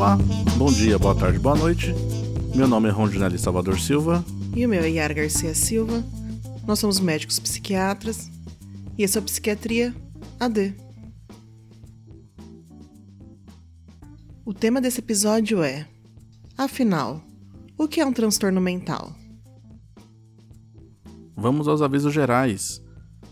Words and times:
Olá, 0.00 0.16
bom 0.56 0.72
dia, 0.72 0.98
boa 0.98 1.14
tarde, 1.14 1.38
boa 1.38 1.54
noite. 1.54 1.92
Meu 2.56 2.66
nome 2.66 2.88
é 2.88 2.90
Rondinelli 2.90 3.38
Salvador 3.38 3.78
Silva. 3.78 4.24
E 4.56 4.64
o 4.64 4.68
meu 4.68 4.82
é 4.82 4.88
Yara 4.88 5.12
Garcia 5.12 5.54
Silva. 5.54 6.02
Nós 6.66 6.78
somos 6.78 6.98
médicos 6.98 7.38
psiquiatras 7.38 8.30
e 8.96 9.04
essa 9.04 9.18
é 9.18 9.22
Psiquiatria 9.22 9.94
AD. 10.40 10.74
O 14.42 14.54
tema 14.54 14.80
desse 14.80 15.00
episódio 15.00 15.62
é: 15.62 15.86
Afinal, 16.56 17.20
o 17.76 17.86
que 17.86 18.00
é 18.00 18.06
um 18.06 18.12
transtorno 18.14 18.58
mental? 18.58 19.14
Vamos 21.36 21.68
aos 21.68 21.82
avisos 21.82 22.14
gerais. 22.14 22.82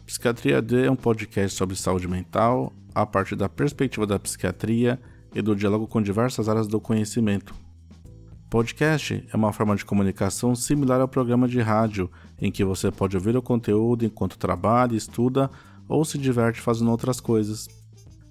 Psiquiatria 0.04 0.58
AD 0.58 0.84
é 0.84 0.90
um 0.90 0.96
podcast 0.96 1.56
sobre 1.56 1.76
saúde 1.76 2.06
mental 2.06 2.74
a 2.94 3.06
partir 3.06 3.36
da 3.36 3.48
perspectiva 3.48 4.06
da 4.06 4.18
psiquiatria 4.18 5.00
e 5.34 5.42
do 5.42 5.54
diálogo 5.54 5.86
com 5.86 6.00
diversas 6.00 6.48
áreas 6.48 6.66
do 6.66 6.80
conhecimento. 6.80 7.54
Podcast 8.50 9.26
é 9.30 9.36
uma 9.36 9.52
forma 9.52 9.76
de 9.76 9.84
comunicação 9.84 10.54
similar 10.54 11.00
ao 11.00 11.08
programa 11.08 11.46
de 11.46 11.60
rádio, 11.60 12.10
em 12.40 12.50
que 12.50 12.64
você 12.64 12.90
pode 12.90 13.16
ouvir 13.16 13.36
o 13.36 13.42
conteúdo 13.42 14.06
enquanto 14.06 14.38
trabalha, 14.38 14.96
estuda 14.96 15.50
ou 15.86 16.04
se 16.04 16.16
diverte 16.16 16.60
fazendo 16.60 16.90
outras 16.90 17.20
coisas. 17.20 17.68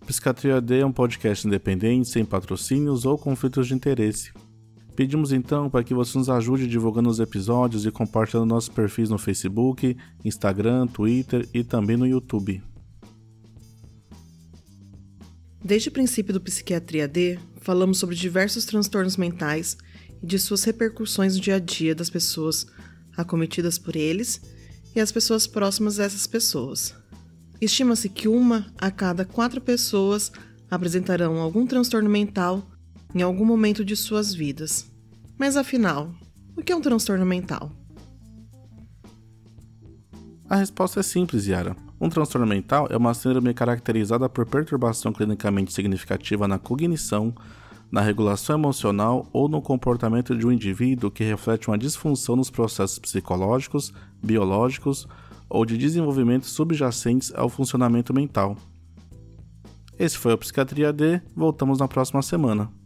Psiquiatria 0.07 0.59
D 0.59 0.79
é 0.79 0.85
um 0.85 0.91
podcast 0.91 1.45
independente, 1.45 2.07
sem 2.07 2.25
patrocínios 2.25 3.05
ou 3.05 3.17
conflitos 3.17 3.67
de 3.67 3.75
interesse. 3.75 4.31
Pedimos 4.95 5.31
então 5.31 5.69
para 5.69 5.83
que 5.83 5.93
você 5.93 6.17
nos 6.17 6.29
ajude 6.29 6.65
divulgando 6.65 7.09
os 7.09 7.19
episódios 7.19 7.85
e 7.85 7.91
compartilhando 7.91 8.49
nossos 8.49 8.69
perfis 8.69 9.11
no 9.11 9.19
Facebook, 9.19 9.95
Instagram, 10.25 10.87
Twitter 10.87 11.47
e 11.53 11.63
também 11.63 11.95
no 11.95 12.07
YouTube. 12.07 12.63
Desde 15.67 15.89
o 15.89 15.91
princípio 15.91 16.33
do 16.33 16.39
Psiquiatria 16.39 17.09
D, 17.09 17.37
falamos 17.59 17.99
sobre 17.99 18.15
diversos 18.15 18.63
transtornos 18.63 19.17
mentais 19.17 19.75
e 20.23 20.25
de 20.25 20.39
suas 20.39 20.63
repercussões 20.63 21.35
no 21.35 21.41
dia 21.41 21.55
a 21.55 21.59
dia 21.59 21.93
das 21.93 22.09
pessoas 22.09 22.65
acometidas 23.17 23.77
por 23.77 23.93
eles 23.97 24.39
e 24.95 25.01
as 25.01 25.11
pessoas 25.11 25.45
próximas 25.45 25.97
dessas 25.97 26.25
pessoas. 26.25 26.95
Estima-se 27.59 28.07
que 28.07 28.29
uma 28.29 28.73
a 28.77 28.89
cada 28.89 29.25
quatro 29.25 29.59
pessoas 29.59 30.31
apresentarão 30.71 31.37
algum 31.41 31.67
transtorno 31.67 32.09
mental 32.09 32.65
em 33.13 33.21
algum 33.21 33.43
momento 33.43 33.83
de 33.83 33.97
suas 33.97 34.33
vidas. 34.33 34.89
Mas 35.37 35.57
afinal, 35.57 36.15
o 36.55 36.63
que 36.63 36.71
é 36.71 36.75
um 36.77 36.81
transtorno 36.81 37.25
mental? 37.25 37.73
A 40.47 40.55
resposta 40.55 41.01
é 41.01 41.03
simples, 41.03 41.45
Yara. 41.45 41.75
Um 41.99 42.09
transtorno 42.09 42.45
mental 42.45 42.87
é 42.91 42.97
uma 42.97 43.13
síndrome 43.13 43.53
caracterizada 43.53 44.29
por 44.29 44.45
perturbação 44.45 45.11
clinicamente 45.11 45.73
significativa 45.73 46.47
na 46.47 46.59
cognição, 46.59 47.33
na 47.91 48.01
regulação 48.01 48.55
emocional 48.55 49.27
ou 49.33 49.49
no 49.49 49.61
comportamento 49.61 50.37
de 50.37 50.45
um 50.45 50.51
indivíduo 50.51 51.09
que 51.09 51.23
reflete 51.23 51.67
uma 51.69 51.77
disfunção 51.77 52.35
nos 52.35 52.51
processos 52.51 52.99
psicológicos, 52.99 53.91
biológicos 54.21 55.07
ou 55.49 55.65
de 55.65 55.77
desenvolvimento 55.77 56.45
subjacentes 56.45 57.33
ao 57.33 57.49
funcionamento 57.49 58.13
mental. 58.13 58.55
Esse 59.97 60.17
foi 60.17 60.33
o 60.33 60.37
Psiquiatria 60.37 60.93
D, 60.93 61.19
voltamos 61.35 61.79
na 61.79 61.87
próxima 61.87 62.21
semana. 62.21 62.76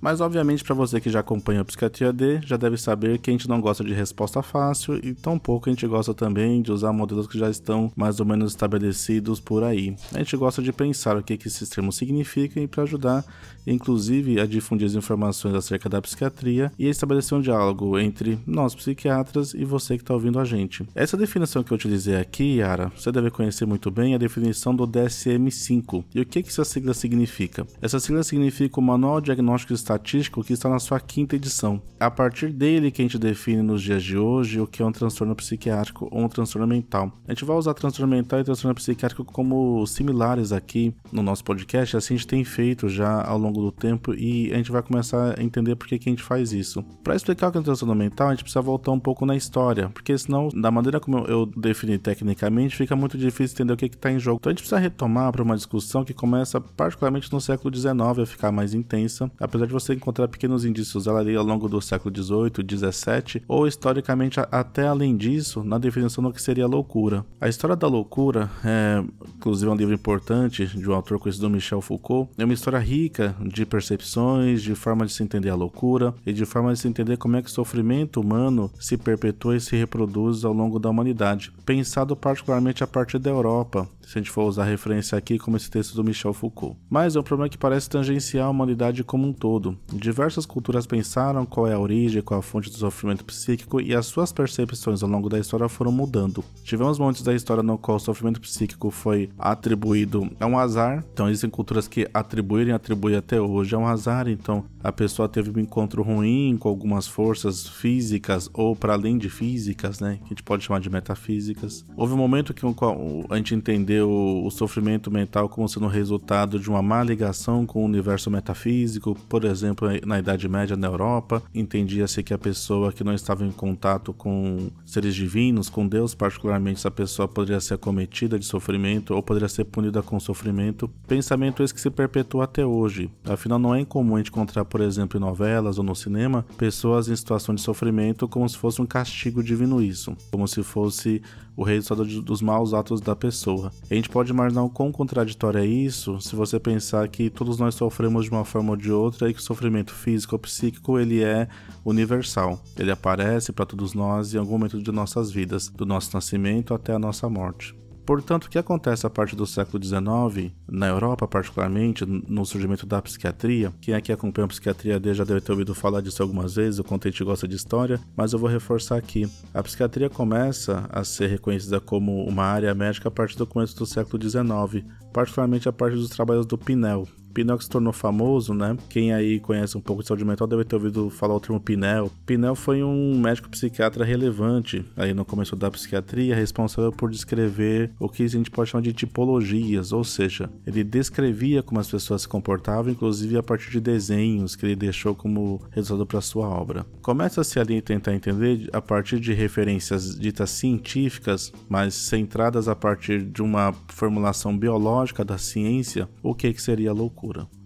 Mas 0.00 0.20
obviamente 0.20 0.64
para 0.64 0.74
você 0.74 1.00
que 1.00 1.10
já 1.10 1.20
acompanha 1.20 1.60
a 1.60 1.64
Psiquiatria 1.64 2.12
D, 2.12 2.40
já 2.42 2.56
deve 2.56 2.76
saber 2.76 3.18
que 3.18 3.30
a 3.30 3.32
gente 3.32 3.48
não 3.48 3.60
gosta 3.60 3.84
de 3.84 3.92
resposta 3.92 4.42
fácil 4.42 4.96
e 4.96 5.14
tampouco 5.14 5.68
a 5.68 5.72
gente 5.72 5.86
gosta 5.86 6.14
também 6.14 6.62
de 6.62 6.72
usar 6.72 6.92
modelos 6.92 7.26
que 7.26 7.38
já 7.38 7.50
estão 7.50 7.92
mais 7.94 8.20
ou 8.20 8.26
menos 8.26 8.52
estabelecidos 8.52 9.40
por 9.40 9.62
aí. 9.62 9.94
A 10.14 10.18
gente 10.18 10.36
gosta 10.36 10.62
de 10.62 10.72
pensar 10.72 11.16
o 11.16 11.22
que, 11.22 11.36
que 11.36 11.48
esses 11.48 11.68
termos 11.68 11.96
significam 11.96 12.62
e 12.62 12.66
para 12.66 12.84
ajudar, 12.84 13.24
inclusive, 13.66 14.40
a 14.40 14.46
difundir 14.46 14.86
as 14.86 14.94
informações 14.94 15.54
acerca 15.54 15.88
da 15.88 16.00
psiquiatria 16.00 16.72
e 16.78 16.88
estabelecer 16.88 17.36
um 17.36 17.40
diálogo 17.40 17.98
entre 17.98 18.38
nós 18.46 18.74
psiquiatras 18.74 19.52
e 19.54 19.64
você 19.64 19.96
que 19.96 20.02
está 20.02 20.14
ouvindo 20.14 20.38
a 20.38 20.44
gente. 20.44 20.86
Essa 20.94 21.16
definição 21.16 21.62
que 21.62 21.72
eu 21.72 21.76
utilizei 21.76 22.16
aqui, 22.16 22.56
Yara, 22.56 22.90
você 22.96 23.12
deve 23.12 23.30
conhecer 23.30 23.66
muito 23.66 23.90
bem 23.90 24.14
a 24.14 24.18
definição 24.18 24.74
do 24.74 24.86
DSM-5. 24.86 26.04
E 26.14 26.20
o 26.20 26.26
que, 26.26 26.42
que 26.42 26.48
essa 26.48 26.64
sigla 26.64 26.94
significa? 26.94 27.66
Essa 27.82 28.00
sigla 28.00 28.22
significa 28.22 28.80
o 28.80 28.82
Manual 28.82 29.20
Diagnóstico 29.20 29.74
estatístico 29.90 30.44
que 30.44 30.52
está 30.52 30.68
na 30.68 30.78
sua 30.78 31.00
quinta 31.00 31.36
edição. 31.36 31.82
É 31.98 32.04
a 32.04 32.10
partir 32.10 32.48
dele 32.50 32.90
que 32.90 33.02
a 33.02 33.04
gente 33.04 33.18
define 33.18 33.62
nos 33.62 33.82
dias 33.82 34.02
de 34.02 34.16
hoje 34.16 34.60
o 34.60 34.66
que 34.66 34.82
é 34.82 34.86
um 34.86 34.92
transtorno 34.92 35.34
psiquiátrico 35.34 36.08
ou 36.10 36.22
um 36.22 36.28
transtorno 36.28 36.66
mental. 36.66 37.12
A 37.26 37.32
gente 37.32 37.44
vai 37.44 37.56
usar 37.56 37.74
transtorno 37.74 38.14
mental 38.14 38.40
e 38.40 38.44
transtorno 38.44 38.74
psiquiátrico 38.74 39.24
como 39.24 39.84
similares 39.86 40.52
aqui 40.52 40.94
no 41.12 41.22
nosso 41.22 41.44
podcast, 41.44 41.96
assim 41.96 42.14
a 42.14 42.16
gente 42.16 42.26
tem 42.26 42.44
feito 42.44 42.88
já 42.88 43.22
ao 43.22 43.38
longo 43.38 43.60
do 43.60 43.72
tempo 43.72 44.14
e 44.14 44.52
a 44.52 44.56
gente 44.56 44.70
vai 44.70 44.82
começar 44.82 45.38
a 45.38 45.42
entender 45.42 45.76
por 45.76 45.86
que, 45.86 45.98
que 45.98 46.08
a 46.08 46.12
gente 46.12 46.22
faz 46.22 46.52
isso. 46.52 46.82
Para 47.02 47.16
explicar 47.16 47.48
o 47.48 47.52
que 47.52 47.58
é 47.58 47.60
um 47.60 47.64
transtorno 47.64 47.94
mental, 47.94 48.28
a 48.28 48.30
gente 48.30 48.44
precisa 48.44 48.62
voltar 48.62 48.92
um 48.92 49.00
pouco 49.00 49.26
na 49.26 49.36
história, 49.36 49.88
porque 49.90 50.16
senão, 50.16 50.48
da 50.48 50.70
maneira 50.70 51.00
como 51.00 51.18
eu 51.26 51.46
defini 51.46 51.98
tecnicamente, 51.98 52.76
fica 52.76 52.94
muito 52.94 53.18
difícil 53.18 53.54
entender 53.56 53.72
o 53.72 53.76
que 53.76 53.86
está 53.86 54.10
em 54.10 54.18
jogo. 54.18 54.38
Então 54.40 54.50
a 54.50 54.52
gente 54.52 54.62
precisa 54.62 54.78
retomar 54.78 55.32
para 55.32 55.42
uma 55.42 55.56
discussão 55.56 56.04
que 56.04 56.14
começa 56.14 56.60
particularmente 56.60 57.32
no 57.32 57.40
século 57.40 57.74
XIX 57.74 58.20
a 58.22 58.26
ficar 58.26 58.52
mais 58.52 58.74
intensa, 58.74 59.30
apesar 59.38 59.66
de 59.66 59.72
você 59.72 59.79
encontrar 59.88 60.28
pequenos 60.28 60.64
indícios 60.64 61.04
dela 61.04 61.20
ali 61.20 61.36
ao 61.36 61.44
longo 61.44 61.68
do 61.68 61.80
século 61.80 62.14
XVIII, 62.14 62.64
XVII, 62.68 63.42
ou 63.48 63.66
historicamente 63.66 64.40
até 64.50 64.86
além 64.86 65.16
disso, 65.16 65.62
na 65.64 65.78
definição 65.78 66.22
do 66.22 66.32
que 66.32 66.42
seria 66.42 66.66
loucura. 66.66 67.24
A 67.40 67.48
história 67.48 67.76
da 67.76 67.86
loucura, 67.86 68.50
é, 68.64 69.02
inclusive 69.36 69.70
é 69.70 69.72
um 69.72 69.76
livro 69.76 69.94
importante 69.94 70.66
de 70.66 70.88
um 70.88 70.94
autor 70.94 71.18
conhecido 71.18 71.50
Michel 71.50 71.80
Foucault, 71.80 72.30
é 72.38 72.44
uma 72.44 72.54
história 72.54 72.78
rica 72.78 73.34
de 73.40 73.64
percepções, 73.66 74.62
de 74.62 74.74
forma 74.74 75.06
de 75.06 75.12
se 75.12 75.22
entender 75.22 75.50
a 75.50 75.54
loucura 75.54 76.14
e 76.26 76.32
de 76.32 76.44
forma 76.44 76.72
de 76.72 76.78
se 76.78 76.88
entender 76.88 77.16
como 77.16 77.36
é 77.36 77.42
que 77.42 77.48
o 77.48 77.52
sofrimento 77.52 78.20
humano 78.20 78.70
se 78.78 78.96
perpetua 78.96 79.56
e 79.56 79.60
se 79.60 79.76
reproduz 79.76 80.44
ao 80.44 80.52
longo 80.52 80.78
da 80.78 80.90
humanidade, 80.90 81.52
pensado 81.64 82.16
particularmente 82.16 82.82
a 82.82 82.86
partir 82.86 83.18
da 83.18 83.30
Europa, 83.30 83.88
se 84.02 84.18
a 84.18 84.20
gente 84.20 84.30
for 84.30 84.44
usar 84.44 84.64
referência 84.64 85.16
aqui 85.16 85.38
como 85.38 85.56
esse 85.56 85.70
texto 85.70 85.94
do 85.94 86.04
Michel 86.04 86.32
Foucault. 86.32 86.76
Mas 86.88 87.16
é 87.16 87.20
um 87.20 87.22
problema 87.22 87.48
que 87.48 87.58
parece 87.58 87.88
tangenciar 87.88 88.46
a 88.46 88.50
humanidade 88.50 89.04
como 89.04 89.26
um 89.26 89.32
todo. 89.32 89.69
Diversas 89.92 90.46
culturas 90.46 90.86
pensaram 90.86 91.44
qual 91.46 91.66
é 91.66 91.74
a 91.74 91.78
origem, 91.78 92.22
qual 92.22 92.38
é 92.38 92.40
a 92.40 92.42
fonte 92.42 92.70
do 92.70 92.76
sofrimento 92.76 93.24
psíquico 93.24 93.80
e 93.80 93.94
as 93.94 94.06
suas 94.06 94.32
percepções 94.32 95.02
ao 95.02 95.08
longo 95.08 95.28
da 95.28 95.38
história 95.38 95.68
foram 95.68 95.92
mudando. 95.92 96.44
Tivemos 96.62 96.98
momentos 96.98 97.22
da 97.22 97.34
história 97.34 97.62
no 97.62 97.78
qual 97.78 97.96
o 97.96 98.00
sofrimento 98.00 98.40
psíquico 98.40 98.90
foi 98.90 99.30
atribuído 99.38 100.30
a 100.38 100.46
um 100.46 100.58
azar, 100.58 101.04
então 101.12 101.28
existem 101.28 101.50
culturas 101.50 101.88
que 101.88 102.08
atribuíram 102.12 102.70
e 102.70 102.74
atribuem 102.74 103.16
até 103.16 103.40
hoje 103.40 103.74
a 103.74 103.78
um 103.78 103.86
azar, 103.86 104.28
então 104.28 104.64
a 104.82 104.92
pessoa 104.92 105.28
teve 105.28 105.50
um 105.50 105.62
encontro 105.62 106.02
ruim 106.02 106.56
com 106.58 106.68
algumas 106.68 107.06
forças 107.06 107.68
físicas 107.68 108.48
ou 108.52 108.74
para 108.74 108.94
além 108.94 109.18
de 109.18 109.28
físicas, 109.28 110.00
né, 110.00 110.18
que 110.18 110.24
a 110.24 110.28
gente 110.28 110.42
pode 110.42 110.64
chamar 110.64 110.80
de 110.80 110.90
metafísicas. 110.90 111.84
Houve 111.96 112.14
um 112.14 112.16
momento 112.16 112.54
que 112.54 112.64
a 112.64 113.36
gente 113.36 113.54
entendeu 113.54 114.10
o 114.10 114.50
sofrimento 114.50 115.10
mental 115.10 115.48
como 115.48 115.68
sendo 115.68 115.86
resultado 115.86 116.58
de 116.58 116.68
uma 116.68 116.82
má 116.82 117.02
ligação 117.02 117.66
com 117.66 117.82
o 117.82 117.84
universo 117.84 118.30
metafísico, 118.30 119.14
por 119.28 119.44
exemplo, 119.44 119.59
na 120.06 120.18
Idade 120.18 120.48
Média 120.48 120.76
na 120.76 120.86
Europa, 120.86 121.42
entendia-se 121.54 122.22
que 122.22 122.34
a 122.34 122.38
pessoa 122.38 122.92
que 122.92 123.04
não 123.04 123.14
estava 123.14 123.44
em 123.44 123.50
contato 123.50 124.12
com 124.12 124.70
seres 124.84 125.14
divinos, 125.14 125.68
com 125.68 125.86
Deus 125.86 126.14
particularmente, 126.14 126.78
essa 126.78 126.90
pessoa 126.90 127.28
poderia 127.28 127.60
ser 127.60 127.74
acometida 127.74 128.38
de 128.38 128.44
sofrimento 128.44 129.14
ou 129.14 129.22
poderia 129.22 129.48
ser 129.48 129.64
punida 129.64 130.02
com 130.02 130.18
sofrimento. 130.18 130.88
Pensamento 131.06 131.62
esse 131.62 131.74
que 131.74 131.80
se 131.80 131.90
perpetua 131.90 132.44
até 132.44 132.64
hoje. 132.64 133.10
Afinal, 133.24 133.58
não 133.58 133.74
é 133.74 133.80
incomum 133.80 134.16
a 134.16 134.18
gente 134.18 134.30
encontrar, 134.30 134.64
por 134.64 134.80
exemplo, 134.80 135.18
em 135.18 135.20
novelas 135.20 135.78
ou 135.78 135.84
no 135.84 135.94
cinema, 135.94 136.44
pessoas 136.56 137.08
em 137.08 137.16
situação 137.16 137.54
de 137.54 137.60
sofrimento 137.60 138.28
como 138.28 138.48
se 138.48 138.56
fosse 138.56 138.80
um 138.80 138.86
castigo 138.86 139.42
divino 139.42 139.82
isso, 139.82 140.16
como 140.30 140.46
se 140.46 140.62
fosse 140.62 141.22
o 141.60 141.62
resultado 141.62 142.22
dos 142.22 142.40
maus 142.40 142.72
atos 142.72 143.02
da 143.02 143.14
pessoa. 143.14 143.70
A 143.90 143.94
gente 143.94 144.08
pode 144.08 144.30
imaginar 144.30 144.62
o 144.62 144.70
quão 144.70 144.90
contraditório 144.90 145.60
é 145.60 145.66
isso 145.66 146.18
se 146.18 146.34
você 146.34 146.58
pensar 146.58 147.06
que 147.06 147.28
todos 147.28 147.58
nós 147.58 147.74
sofremos 147.74 148.24
de 148.24 148.30
uma 148.30 148.46
forma 148.46 148.70
ou 148.70 148.76
de 148.78 148.90
outra 148.90 149.28
e 149.28 149.34
que 149.34 149.40
o 149.40 149.42
sofrimento 149.42 149.92
físico 149.92 150.34
ou 150.34 150.38
psíquico 150.38 150.98
ele 150.98 151.22
é 151.22 151.46
universal. 151.84 152.58
Ele 152.78 152.90
aparece 152.90 153.52
para 153.52 153.66
todos 153.66 153.92
nós 153.92 154.32
em 154.32 154.38
algum 154.38 154.52
momento 154.52 154.82
de 154.82 154.90
nossas 154.90 155.30
vidas, 155.30 155.68
do 155.68 155.84
nosso 155.84 156.14
nascimento 156.14 156.72
até 156.72 156.94
a 156.94 156.98
nossa 156.98 157.28
morte. 157.28 157.79
Portanto, 158.04 158.46
o 158.46 158.50
que 158.50 158.58
acontece 158.58 159.06
a 159.06 159.10
partir 159.10 159.36
do 159.36 159.46
século 159.46 159.82
XIX, 159.82 160.52
na 160.68 160.88
Europa 160.88 161.28
particularmente, 161.28 162.04
no 162.04 162.44
surgimento 162.44 162.86
da 162.86 163.00
psiquiatria, 163.00 163.72
quem 163.80 163.94
aqui 163.94 164.12
acompanha 164.12 164.46
a 164.46 164.48
psiquiatria 164.48 164.98
D 164.98 165.14
já 165.14 165.24
deve 165.24 165.40
ter 165.40 165.52
ouvido 165.52 165.74
falar 165.74 166.00
disso 166.00 166.22
algumas 166.22 166.54
vezes, 166.54 166.80
o 166.80 166.84
contente 166.84 167.22
gosta 167.22 167.46
de 167.46 167.56
história, 167.56 168.00
mas 168.16 168.32
eu 168.32 168.38
vou 168.38 168.48
reforçar 168.48 168.96
aqui. 168.96 169.30
A 169.54 169.62
psiquiatria 169.62 170.10
começa 170.10 170.88
a 170.90 171.04
ser 171.04 171.28
reconhecida 171.28 171.80
como 171.80 172.24
uma 172.24 172.44
área 172.44 172.74
médica 172.74 173.08
a 173.08 173.12
partir 173.12 173.36
do 173.36 173.46
começo 173.46 173.76
do 173.76 173.86
século 173.86 174.22
XIX, 174.22 174.84
particularmente 175.12 175.68
a 175.68 175.72
partir 175.72 175.96
dos 175.96 176.08
trabalhos 176.08 176.46
do 176.46 176.58
Pinel. 176.58 177.06
Pinel 177.32 177.58
que 177.58 177.64
se 177.64 177.70
tornou 177.70 177.92
famoso, 177.92 178.52
né? 178.54 178.76
Quem 178.88 179.12
aí 179.12 179.40
conhece 179.40 179.76
um 179.76 179.80
pouco 179.80 180.02
de 180.02 180.08
saúde 180.08 180.24
mental 180.24 180.46
deve 180.46 180.64
ter 180.64 180.76
ouvido 180.76 181.10
falar 181.10 181.34
o 181.34 181.40
termo 181.40 181.60
Pinel. 181.60 182.10
Pinel 182.26 182.54
foi 182.54 182.82
um 182.82 183.18
médico 183.18 183.48
psiquiatra 183.48 184.04
relevante 184.04 184.84
aí 184.96 185.14
no 185.14 185.24
começo 185.24 185.54
da 185.56 185.70
psiquiatria, 185.70 186.34
responsável 186.34 186.92
por 186.92 187.10
descrever 187.10 187.90
o 187.98 188.08
que 188.08 188.22
a 188.22 188.28
gente 188.28 188.50
pode 188.50 188.70
chamar 188.70 188.82
de 188.82 188.92
tipologias, 188.92 189.92
ou 189.92 190.04
seja, 190.04 190.50
ele 190.66 190.82
descrevia 190.82 191.62
como 191.62 191.80
as 191.80 191.90
pessoas 191.90 192.22
se 192.22 192.28
comportavam, 192.28 192.92
inclusive 192.92 193.36
a 193.36 193.42
partir 193.42 193.70
de 193.70 193.80
desenhos 193.80 194.56
que 194.56 194.66
ele 194.66 194.76
deixou 194.76 195.14
como 195.14 195.60
resultado 195.70 196.06
para 196.06 196.20
sua 196.20 196.48
obra. 196.48 196.84
Começa-se 197.02 197.58
ali 197.58 197.78
a 197.78 197.82
tentar 197.82 198.14
entender 198.14 198.68
a 198.72 198.80
partir 198.80 199.20
de 199.20 199.32
referências 199.32 200.18
ditas 200.18 200.50
científicas, 200.50 201.52
mas 201.68 201.94
centradas 201.94 202.68
a 202.68 202.74
partir 202.74 203.22
de 203.22 203.42
uma 203.42 203.72
formulação 203.88 204.56
biológica 204.56 205.24
da 205.24 205.38
ciência, 205.38 206.08
o 206.22 206.34
que, 206.34 206.52
que 206.52 206.62
seria 206.62 206.92
loucura. 206.92 207.19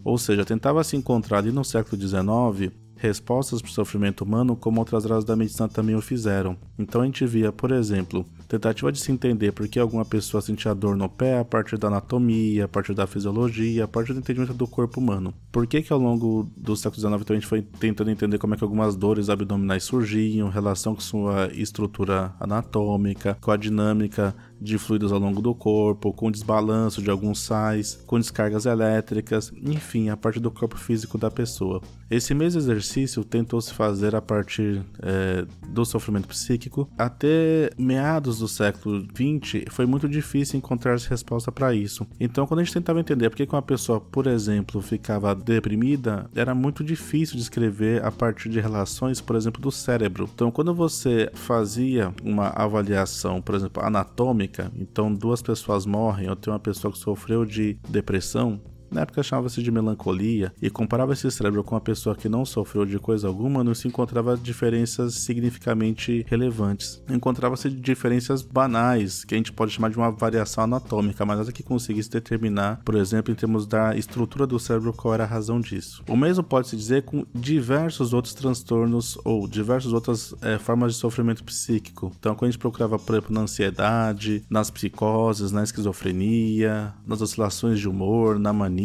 Ou 0.05 0.19
seja, 0.19 0.45
tentava 0.45 0.83
se 0.85 0.97
encontrar 0.97 1.39
ali 1.39 1.53
no 1.53 1.65
século 1.65 2.01
XIX 2.01 2.73
respostas 2.97 3.61
para 3.61 3.69
o 3.69 3.73
sofrimento 3.73 4.25
humano 4.25 4.57
como 4.57 4.81
outras 4.81 5.05
áreas 5.05 5.25
da 5.25 5.37
medicina 5.37 5.69
também 5.69 5.95
o 5.95 6.01
fizeram. 6.01 6.57
Então 6.79 7.03
a 7.03 7.05
gente 7.05 7.27
via, 7.27 7.53
por 7.53 7.71
exemplo, 7.71 8.25
tentativa 8.49 8.91
de 8.91 8.99
se 8.99 9.13
entender 9.13 9.53
por 9.53 9.69
que 9.69 9.79
alguma 9.79 10.05
pessoa 10.05 10.41
sentia 10.41 10.75
dor 10.75 10.97
no 10.97 11.09
pé 11.09 11.39
a 11.39 11.45
partir 11.45 11.77
da 11.77 11.89
anatomia, 11.89 12.65
a 12.65 12.69
partir 12.69 12.95
da 12.95 13.07
fisiologia, 13.07 13.85
a 13.85 13.89
partir 13.89 14.13
do 14.13 14.21
entendimento 14.21 14.55
do 14.55 14.67
corpo 14.67 15.01
humano. 15.01 15.35
Por 15.53 15.67
que 15.67 15.83
que 15.83 15.93
ao 15.93 15.99
longo 15.99 16.49
do 16.57 16.77
século 16.77 17.01
XIX 17.01 17.21
então, 17.21 17.35
a 17.35 17.39
gente 17.39 17.49
foi 17.49 17.63
tentando 17.63 18.11
entender 18.11 18.39
como 18.39 18.55
é 18.55 18.57
que 18.57 18.65
algumas 18.65 18.97
dores 18.97 19.29
abdominais 19.29 19.85
surgiam, 19.85 20.49
relação 20.49 20.95
com 20.95 21.01
sua 21.01 21.51
estrutura 21.53 22.35
anatômica, 22.41 23.37
com 23.41 23.51
a 23.51 23.57
dinâmica 23.57 24.35
de 24.61 24.79
fluidos 24.79 25.13
ao 25.13 25.19
longo 25.19 25.41
do 25.41 25.55
corpo, 25.55 26.13
com 26.13 26.31
desbalanço 26.31 27.03
de 27.03 27.11
alguns 27.11 27.41
sais, 27.41 28.03
com 28.07 28.19
descargas 28.19 28.67
elétricas, 28.67 29.53
enfim, 29.63 30.09
a 30.09 30.17
parte 30.17 30.41
do 30.41 30.51
corpo 30.51 30.77
físico 30.77 31.19
da 31.19 31.31
pessoa. 31.31 31.81
Esse 32.11 32.35
mesmo 32.35 32.61
exercício 32.61 33.25
tentou 33.25 33.61
se 33.61 33.73
fazer 33.73 34.15
a 34.15 34.23
partir 34.23 34.83
é, 35.03 35.45
do 35.69 35.85
sofrimento 35.85 36.29
psíquico. 36.29 36.89
Até 36.97 37.71
meados 37.79 38.39
do 38.39 38.49
século 38.49 39.03
XX 39.03 39.65
foi 39.71 39.87
muito 39.87 40.09
difícil 40.09 40.59
encontrar 40.59 40.99
resposta 41.09 41.51
para 41.51 41.75
isso. 41.75 42.07
Então, 42.21 42.47
quando 42.47 42.61
a 42.61 42.65
gente 42.65 42.75
tentava 42.75 43.01
entender 43.01 43.31
por 43.31 43.37
que 43.37 43.49
uma 43.51 43.63
pessoa, 43.63 44.01
por 44.01 44.27
exemplo, 44.27 44.81
ficava 44.81 45.35
deprimida, 45.35 46.31
era 46.35 46.55
muito 46.55 46.85
difícil 46.85 47.37
descrever 47.37 48.05
a 48.05 48.11
partir 48.11 48.49
de 48.49 48.61
relações, 48.61 49.21
por 49.21 49.37
exemplo, 49.37 49.61
do 49.61 49.71
cérebro. 49.71 50.29
Então, 50.33 50.51
quando 50.51 50.75
você 50.75 51.31
fazia 51.35 52.15
uma 52.23 52.49
avaliação, 52.49 53.41
por 53.41 53.55
exemplo, 53.55 53.83
anatômica, 53.83 54.54
então 54.77 55.13
duas 55.13 55.43
pessoas 55.43 55.87
morrem, 55.87 56.29
ou 56.29 56.37
tem 56.37 56.53
uma 56.53 56.59
pessoa 56.59 56.93
que 56.93 56.99
sofreu 56.99 57.45
de 57.45 57.79
depressão, 57.89 58.61
na 58.95 59.03
época 59.03 59.23
chamava-se 59.23 59.63
de 59.63 59.71
melancolia, 59.71 60.53
e 60.63 60.71
comparava 60.71 61.13
esse 61.13 61.31
cérebro 61.31 61.65
com 61.65 61.75
uma 61.75 61.81
pessoa 61.81 62.15
que 62.15 62.29
não 62.29 62.45
sofreu 62.45 62.87
de 62.87 62.99
coisa 62.99 63.27
alguma, 63.27 63.65
não 63.65 63.75
se 63.75 63.89
encontrava 63.89 64.37
diferenças 64.37 65.15
significativamente 65.15 66.25
relevantes. 66.29 67.03
Encontrava-se 67.11 67.69
diferenças 67.69 68.41
banais, 68.43 69.25
que 69.25 69.35
a 69.35 69.37
gente 69.37 69.53
pode 69.53 69.73
chamar 69.73 69.91
de 69.91 69.97
uma 69.97 70.11
variação 70.11 70.65
anatômica, 70.65 71.25
mas 71.27 71.39
nada 71.39 71.53
que 71.53 71.63
conseguisse 71.63 72.11
determinar, 72.11 72.81
por 72.85 72.95
exemplo, 72.95 73.33
em 73.33 73.35
termos 73.35 73.67
da 73.67 73.97
estrutura 73.97 74.47
do 74.47 74.59
cérebro, 74.59 74.93
qual 74.93 75.15
era 75.15 75.25
a 75.25 75.27
razão 75.27 75.61
disso. 75.61 76.03
O 76.09 76.17
mesmo 76.17 76.45
pode-se 76.45 76.77
dizer 76.77 77.03
com 77.03 77.27
diversos 77.35 78.13
outros 78.13 78.33
transtornos 78.35 79.19
ou 79.25 79.49
diversas 79.49 79.93
outras 79.93 80.35
é, 80.41 80.59
formas 80.59 80.95
de 80.95 81.01
sofrimento 81.01 81.43
psíquico. 81.43 82.13
Então, 82.19 82.35
quando 82.35 82.49
a 82.49 82.53
gente 82.53 82.61
procurava, 82.61 82.99
por 82.99 83.15
exemplo, 83.15 83.35
na 83.35 83.41
ansiedade, 83.41 84.45
nas 84.49 84.71
psicoses, 84.71 85.51
na 85.51 85.65
esquizofrenia, 85.65 86.93
nas 87.07 87.21
oscilações 87.21 87.81
de 87.81 87.89
humor, 87.89 88.39
na 88.39 88.53
mania, 88.53 88.84